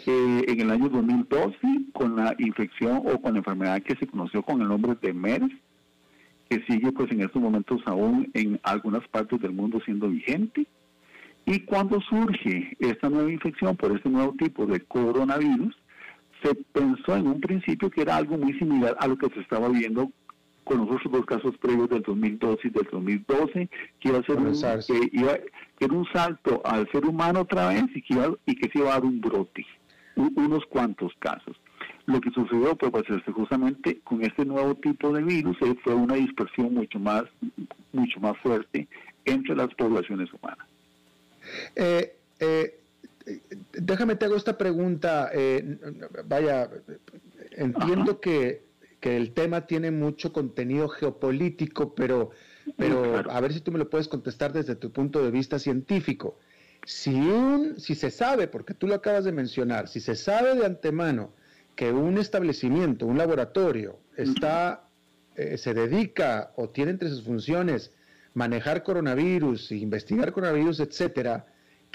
Eh, 0.06 0.44
en 0.48 0.60
el 0.60 0.70
año 0.70 0.88
2012, 0.90 1.56
con 1.92 2.16
la 2.16 2.34
infección 2.38 3.02
o 3.06 3.20
con 3.20 3.32
la 3.32 3.38
enfermedad 3.38 3.82
que 3.82 3.96
se 3.96 4.06
conoció 4.06 4.42
con 4.42 4.60
el 4.60 4.68
nombre 4.68 4.94
de 5.00 5.12
MERS, 5.12 5.50
que 6.50 6.62
sigue 6.68 6.92
pues 6.92 7.10
en 7.10 7.22
estos 7.22 7.40
momentos 7.40 7.80
aún 7.86 8.30
en 8.34 8.60
algunas 8.62 9.06
partes 9.08 9.40
del 9.40 9.52
mundo 9.52 9.80
siendo 9.84 10.08
vigente. 10.08 10.66
Y 11.46 11.60
cuando 11.60 12.00
surge 12.02 12.76
esta 12.78 13.08
nueva 13.08 13.32
infección 13.32 13.76
por 13.76 13.96
este 13.96 14.10
nuevo 14.10 14.34
tipo 14.38 14.66
de 14.66 14.80
coronavirus, 14.80 15.74
se 16.42 16.54
pensó 16.54 17.16
en 17.16 17.26
un 17.26 17.40
principio 17.40 17.90
que 17.90 18.02
era 18.02 18.16
algo 18.16 18.36
muy 18.36 18.52
similar 18.58 18.96
a 18.98 19.06
lo 19.06 19.16
que 19.16 19.28
se 19.30 19.40
estaba 19.40 19.68
viendo 19.68 20.10
con 20.66 20.78
los 20.78 20.90
otros 20.90 21.12
dos 21.12 21.26
casos 21.26 21.56
previos 21.58 21.88
del 21.88 22.02
2012 22.02 22.66
y 22.66 22.70
del 22.70 22.88
2012, 22.90 23.70
que 24.00 24.08
iba 24.08 24.18
a 24.18 24.22
ser 24.24 24.36
un, 24.36 24.52
era 25.78 25.94
un 25.94 26.06
salto 26.12 26.60
al 26.64 26.90
ser 26.90 27.04
humano 27.04 27.42
otra 27.42 27.68
vez 27.68 27.84
y 27.94 28.02
que, 28.02 28.14
iba, 28.14 28.34
y 28.46 28.56
que 28.56 28.68
se 28.68 28.80
iba 28.80 28.90
a 28.90 28.94
dar 28.94 29.04
un 29.04 29.20
brote, 29.20 29.64
unos 30.16 30.66
cuantos 30.66 31.12
casos. 31.20 31.56
Lo 32.06 32.20
que 32.20 32.30
sucedió 32.30 32.74
pues, 32.74 32.90
pues 32.90 33.22
justamente 33.32 34.00
con 34.02 34.24
este 34.24 34.44
nuevo 34.44 34.74
tipo 34.74 35.12
de 35.12 35.22
virus 35.22 35.56
eh, 35.62 35.76
fue 35.84 35.94
una 35.94 36.14
dispersión 36.14 36.74
mucho 36.74 36.98
más, 36.98 37.24
mucho 37.92 38.18
más 38.18 38.36
fuerte 38.38 38.88
entre 39.24 39.54
las 39.54 39.72
poblaciones 39.74 40.28
humanas. 40.32 40.66
Eh, 41.76 42.16
eh, 42.40 42.80
déjame 43.72 44.16
te 44.16 44.24
hago 44.26 44.36
esta 44.36 44.56
pregunta. 44.56 45.30
Eh, 45.32 45.78
vaya, 46.24 46.70
entiendo 47.52 48.20
que, 48.20 48.64
el 49.02 49.34
tema 49.34 49.68
tiene 49.68 49.92
mucho 49.92 50.32
contenido 50.32 50.88
geopolítico, 50.88 51.94
pero, 51.94 52.30
pero 52.76 53.22
a 53.30 53.40
ver 53.40 53.52
si 53.52 53.60
tú 53.60 53.70
me 53.70 53.78
lo 53.78 53.88
puedes 53.88 54.08
contestar 54.08 54.52
desde 54.52 54.74
tu 54.74 54.90
punto 54.90 55.22
de 55.22 55.30
vista 55.30 55.60
científico. 55.60 56.40
Si, 56.84 57.14
un, 57.14 57.78
si 57.78 57.94
se 57.94 58.10
sabe, 58.10 58.48
porque 58.48 58.74
tú 58.74 58.88
lo 58.88 58.96
acabas 58.96 59.24
de 59.24 59.30
mencionar, 59.30 59.86
si 59.86 60.00
se 60.00 60.16
sabe 60.16 60.56
de 60.56 60.66
antemano 60.66 61.30
que 61.76 61.92
un 61.92 62.18
establecimiento, 62.18 63.06
un 63.06 63.16
laboratorio, 63.16 64.00
está, 64.16 64.88
eh, 65.36 65.56
se 65.56 65.72
dedica 65.72 66.50
o 66.56 66.70
tiene 66.70 66.90
entre 66.90 67.08
sus 67.08 67.22
funciones 67.22 67.92
manejar 68.34 68.82
coronavirus, 68.82 69.70
investigar 69.70 70.32
coronavirus, 70.32 70.80
etcétera, 70.80 71.46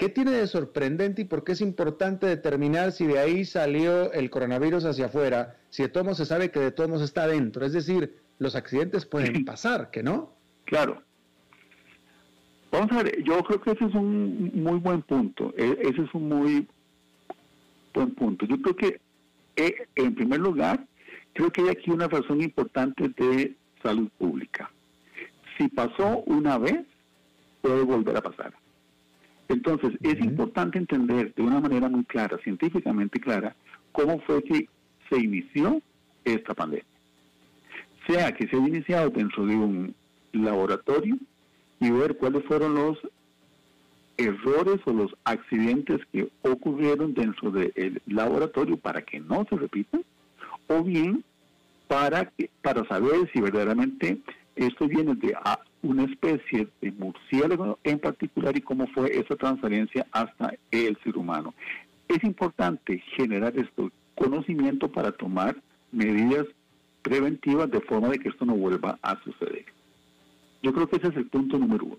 ¿Qué 0.02 0.08
tiene 0.08 0.32
de 0.32 0.48
sorprendente 0.48 1.22
y 1.22 1.26
por 1.26 1.44
qué 1.44 1.52
es 1.52 1.60
importante 1.60 2.26
determinar 2.26 2.90
si 2.90 3.06
de 3.06 3.20
ahí 3.20 3.44
salió 3.44 4.12
el 4.12 4.30
coronavirus 4.30 4.84
hacia 4.84 5.06
afuera, 5.06 5.58
si 5.70 5.84
de 5.84 5.90
todos 5.90 6.16
se 6.16 6.26
sabe 6.26 6.50
que 6.50 6.58
de 6.58 6.72
todos 6.72 7.00
está 7.02 7.22
adentro? 7.22 7.64
Es 7.64 7.72
decir, 7.72 8.18
los 8.40 8.56
accidentes 8.56 9.06
pueden 9.06 9.44
pasar, 9.44 9.92
¿que 9.92 10.02
no? 10.02 10.32
Claro. 10.64 11.00
Vamos 12.72 12.90
a 12.90 13.04
ver, 13.04 13.22
yo 13.22 13.44
creo 13.44 13.60
que 13.60 13.70
ese 13.70 13.84
es 13.84 13.94
un 13.94 14.50
muy 14.54 14.80
buen 14.80 15.02
punto. 15.02 15.54
E, 15.56 15.78
ese 15.82 16.02
es 16.02 16.14
un 16.14 16.28
muy 16.28 16.66
buen 17.94 18.12
punto. 18.16 18.44
Yo 18.46 18.60
creo 18.60 18.74
que, 18.74 19.00
eh, 19.54 19.86
en 19.94 20.16
primer 20.16 20.40
lugar, 20.40 20.84
creo 21.32 21.52
que 21.52 21.60
hay 21.60 21.68
aquí 21.68 21.92
una 21.92 22.08
razón 22.08 22.42
importante 22.42 23.08
de 23.08 23.54
salud 23.80 24.08
pública. 24.18 24.68
Si 25.56 25.68
pasó 25.68 26.24
una 26.26 26.58
vez, 26.58 26.84
puede 27.60 27.84
volver 27.84 28.16
a 28.16 28.20
pasar. 28.20 28.61
Entonces, 29.52 29.90
es 30.02 30.18
importante 30.20 30.78
entender 30.78 31.34
de 31.34 31.42
una 31.42 31.60
manera 31.60 31.86
muy 31.86 32.04
clara, 32.04 32.38
científicamente 32.42 33.20
clara, 33.20 33.54
cómo 33.92 34.18
fue 34.20 34.42
que 34.42 34.66
se 35.10 35.18
inició 35.18 35.82
esta 36.24 36.54
pandemia. 36.54 36.86
Sea 38.06 38.32
que 38.32 38.48
se 38.48 38.56
haya 38.56 38.66
iniciado 38.66 39.10
dentro 39.10 39.44
de 39.44 39.54
un 39.54 39.94
laboratorio 40.32 41.18
y 41.80 41.90
ver 41.90 42.16
cuáles 42.16 42.44
fueron 42.46 42.74
los 42.74 42.98
errores 44.16 44.80
o 44.86 44.92
los 44.92 45.14
accidentes 45.24 46.00
que 46.12 46.30
ocurrieron 46.40 47.12
dentro 47.12 47.50
del 47.50 48.00
laboratorio 48.06 48.78
para 48.78 49.02
que 49.02 49.20
no 49.20 49.46
se 49.50 49.56
repitan, 49.56 50.02
o 50.68 50.82
bien 50.82 51.22
para, 51.88 52.32
para 52.62 52.88
saber 52.88 53.30
si 53.34 53.40
verdaderamente 53.42 54.18
esto 54.56 54.88
viene 54.88 55.14
de 55.14 55.36
una 55.82 56.04
especie 56.04 56.68
de 56.80 56.92
murciélago 56.92 57.78
en 57.84 57.98
particular 57.98 58.56
y 58.56 58.60
cómo 58.60 58.86
fue 58.88 59.16
esa 59.18 59.36
transferencia 59.36 60.06
hasta 60.12 60.54
el 60.70 60.96
ser 61.02 61.16
humano. 61.16 61.54
Es 62.08 62.22
importante 62.24 63.02
generar 63.16 63.52
este 63.56 63.90
conocimiento 64.14 64.88
para 64.90 65.12
tomar 65.12 65.56
medidas 65.90 66.46
preventivas 67.02 67.70
de 67.70 67.80
forma 67.80 68.08
de 68.08 68.18
que 68.18 68.28
esto 68.28 68.44
no 68.44 68.54
vuelva 68.54 68.98
a 69.02 69.20
suceder. 69.22 69.64
Yo 70.62 70.72
creo 70.72 70.88
que 70.88 70.96
ese 70.96 71.08
es 71.08 71.16
el 71.16 71.26
punto 71.26 71.58
número 71.58 71.84
uno. 71.84 71.98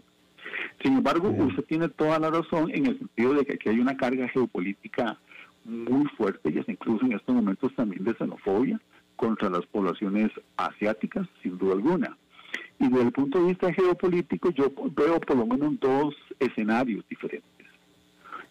Sin 0.82 0.94
embargo, 0.94 1.30
usted 1.30 1.64
tiene 1.66 1.90
toda 1.90 2.20
la 2.20 2.30
razón 2.30 2.72
en 2.72 2.86
el 2.86 2.98
sentido 2.98 3.34
de 3.34 3.46
que 3.46 3.54
aquí 3.54 3.70
hay 3.70 3.80
una 3.80 3.98
carga 3.98 4.28
geopolítica 4.30 5.18
muy 5.66 6.06
fuerte 6.18 6.50
y 6.50 6.72
incluso 6.72 7.06
en 7.06 7.14
estos 7.14 7.36
momentos 7.36 7.74
también 7.76 8.04
de 8.04 8.14
xenofobia 8.16 8.80
contra 9.16 9.50
las 9.50 9.66
poblaciones 9.68 10.32
asiáticas, 10.58 11.28
sin 11.42 11.58
duda 11.58 11.74
alguna. 11.74 12.18
Y 12.84 12.90
desde 12.90 13.04
el 13.04 13.12
punto 13.14 13.40
de 13.40 13.48
vista 13.48 13.72
geopolítico 13.72 14.52
yo 14.52 14.70
veo 14.94 15.18
por 15.22 15.38
lo 15.38 15.46
menos 15.46 15.80
dos 15.80 16.14
escenarios 16.38 17.06
diferentes. 17.08 17.66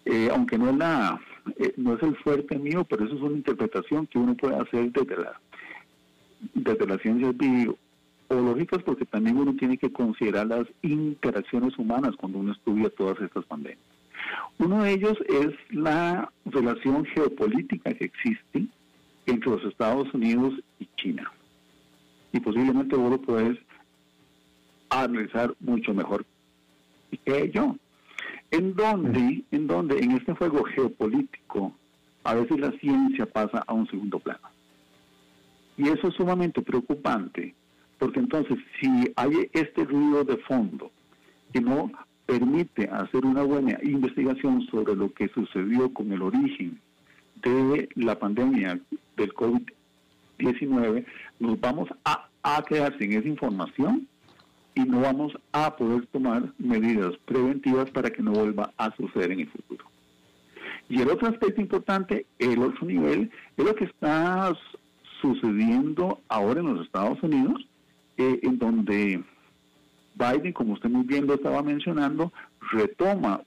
Eh, 0.06 0.30
aunque 0.32 0.56
no 0.56 0.70
es, 0.70 0.76
la, 0.76 1.20
eh, 1.58 1.74
no 1.76 1.92
es 1.92 2.02
el 2.02 2.16
fuerte 2.16 2.58
mío, 2.58 2.82
pero 2.88 3.04
eso 3.04 3.14
es 3.14 3.20
una 3.20 3.36
interpretación 3.36 4.06
que 4.06 4.18
uno 4.18 4.34
puede 4.34 4.56
hacer 4.56 4.90
desde, 4.90 5.16
la, 5.18 5.38
desde 6.54 6.86
las 6.86 7.02
ciencias 7.02 7.34
biológicas, 7.36 8.82
porque 8.84 9.04
también 9.04 9.36
uno 9.36 9.54
tiene 9.54 9.76
que 9.76 9.92
considerar 9.92 10.46
las 10.46 10.66
interacciones 10.80 11.76
humanas 11.76 12.16
cuando 12.16 12.38
uno 12.38 12.52
estudia 12.52 12.88
todas 12.88 13.20
estas 13.20 13.44
pandemias. 13.44 13.84
Uno 14.56 14.82
de 14.82 14.92
ellos 14.92 15.18
es 15.28 15.50
la 15.68 16.32
relación 16.46 17.04
geopolítica 17.04 17.92
que 17.92 18.06
existe 18.06 18.64
entre 19.26 19.50
los 19.50 19.62
Estados 19.64 20.12
Unidos 20.14 20.54
y 20.78 20.88
China. 20.96 21.30
Y 22.32 22.40
posiblemente 22.40 22.96
vos 22.96 23.10
lo 23.10 23.20
analizar 25.00 25.54
mucho 25.60 25.94
mejor 25.94 26.24
que 27.24 27.50
yo. 27.50 27.76
En 28.50 28.74
donde, 28.74 29.44
en 29.50 29.66
donde 29.66 29.98
en 29.98 30.12
este 30.12 30.34
juego 30.34 30.62
geopolítico 30.64 31.72
a 32.24 32.34
veces 32.34 32.60
la 32.60 32.70
ciencia 32.72 33.26
pasa 33.26 33.64
a 33.66 33.72
un 33.72 33.88
segundo 33.88 34.18
plano. 34.18 34.48
Y 35.76 35.88
eso 35.88 36.08
es 36.08 36.14
sumamente 36.14 36.60
preocupante, 36.60 37.54
porque 37.98 38.20
entonces 38.20 38.58
si 38.80 39.12
hay 39.16 39.50
este 39.52 39.84
ruido 39.84 40.22
de 40.24 40.36
fondo 40.36 40.90
que 41.52 41.60
no 41.60 41.90
permite 42.26 42.88
hacer 42.88 43.24
una 43.24 43.42
buena 43.42 43.78
investigación 43.82 44.66
sobre 44.70 44.94
lo 44.94 45.12
que 45.12 45.28
sucedió 45.28 45.92
con 45.92 46.12
el 46.12 46.22
origen 46.22 46.78
de 47.42 47.88
la 47.96 48.18
pandemia 48.18 48.78
del 49.16 49.34
COVID-19, 49.34 51.04
nos 51.40 51.60
vamos 51.60 51.88
a, 52.04 52.28
a 52.42 52.62
quedar 52.62 52.96
sin 52.98 53.12
esa 53.12 53.28
información 53.28 54.06
y 54.74 54.80
no 54.82 55.00
vamos 55.00 55.32
a 55.52 55.76
poder 55.76 56.06
tomar 56.06 56.52
medidas 56.58 57.14
preventivas 57.24 57.90
para 57.90 58.10
que 58.10 58.22
no 58.22 58.32
vuelva 58.32 58.72
a 58.76 58.94
suceder 58.96 59.32
en 59.32 59.40
el 59.40 59.50
futuro. 59.50 59.84
Y 60.88 61.00
el 61.00 61.10
otro 61.10 61.28
aspecto 61.28 61.60
importante, 61.60 62.26
el 62.38 62.62
otro 62.62 62.86
nivel, 62.86 63.30
es 63.56 63.64
lo 63.64 63.74
que 63.74 63.84
está 63.84 64.52
sucediendo 65.20 66.20
ahora 66.28 66.60
en 66.60 66.74
los 66.74 66.84
Estados 66.84 67.22
Unidos, 67.22 67.66
eh, 68.16 68.40
en 68.42 68.58
donde 68.58 69.22
Biden, 70.14 70.52
como 70.52 70.74
usted 70.74 70.90
muy 70.90 71.04
bien 71.04 71.26
lo 71.26 71.34
estaba 71.34 71.62
mencionando, 71.62 72.32
retoma 72.72 73.42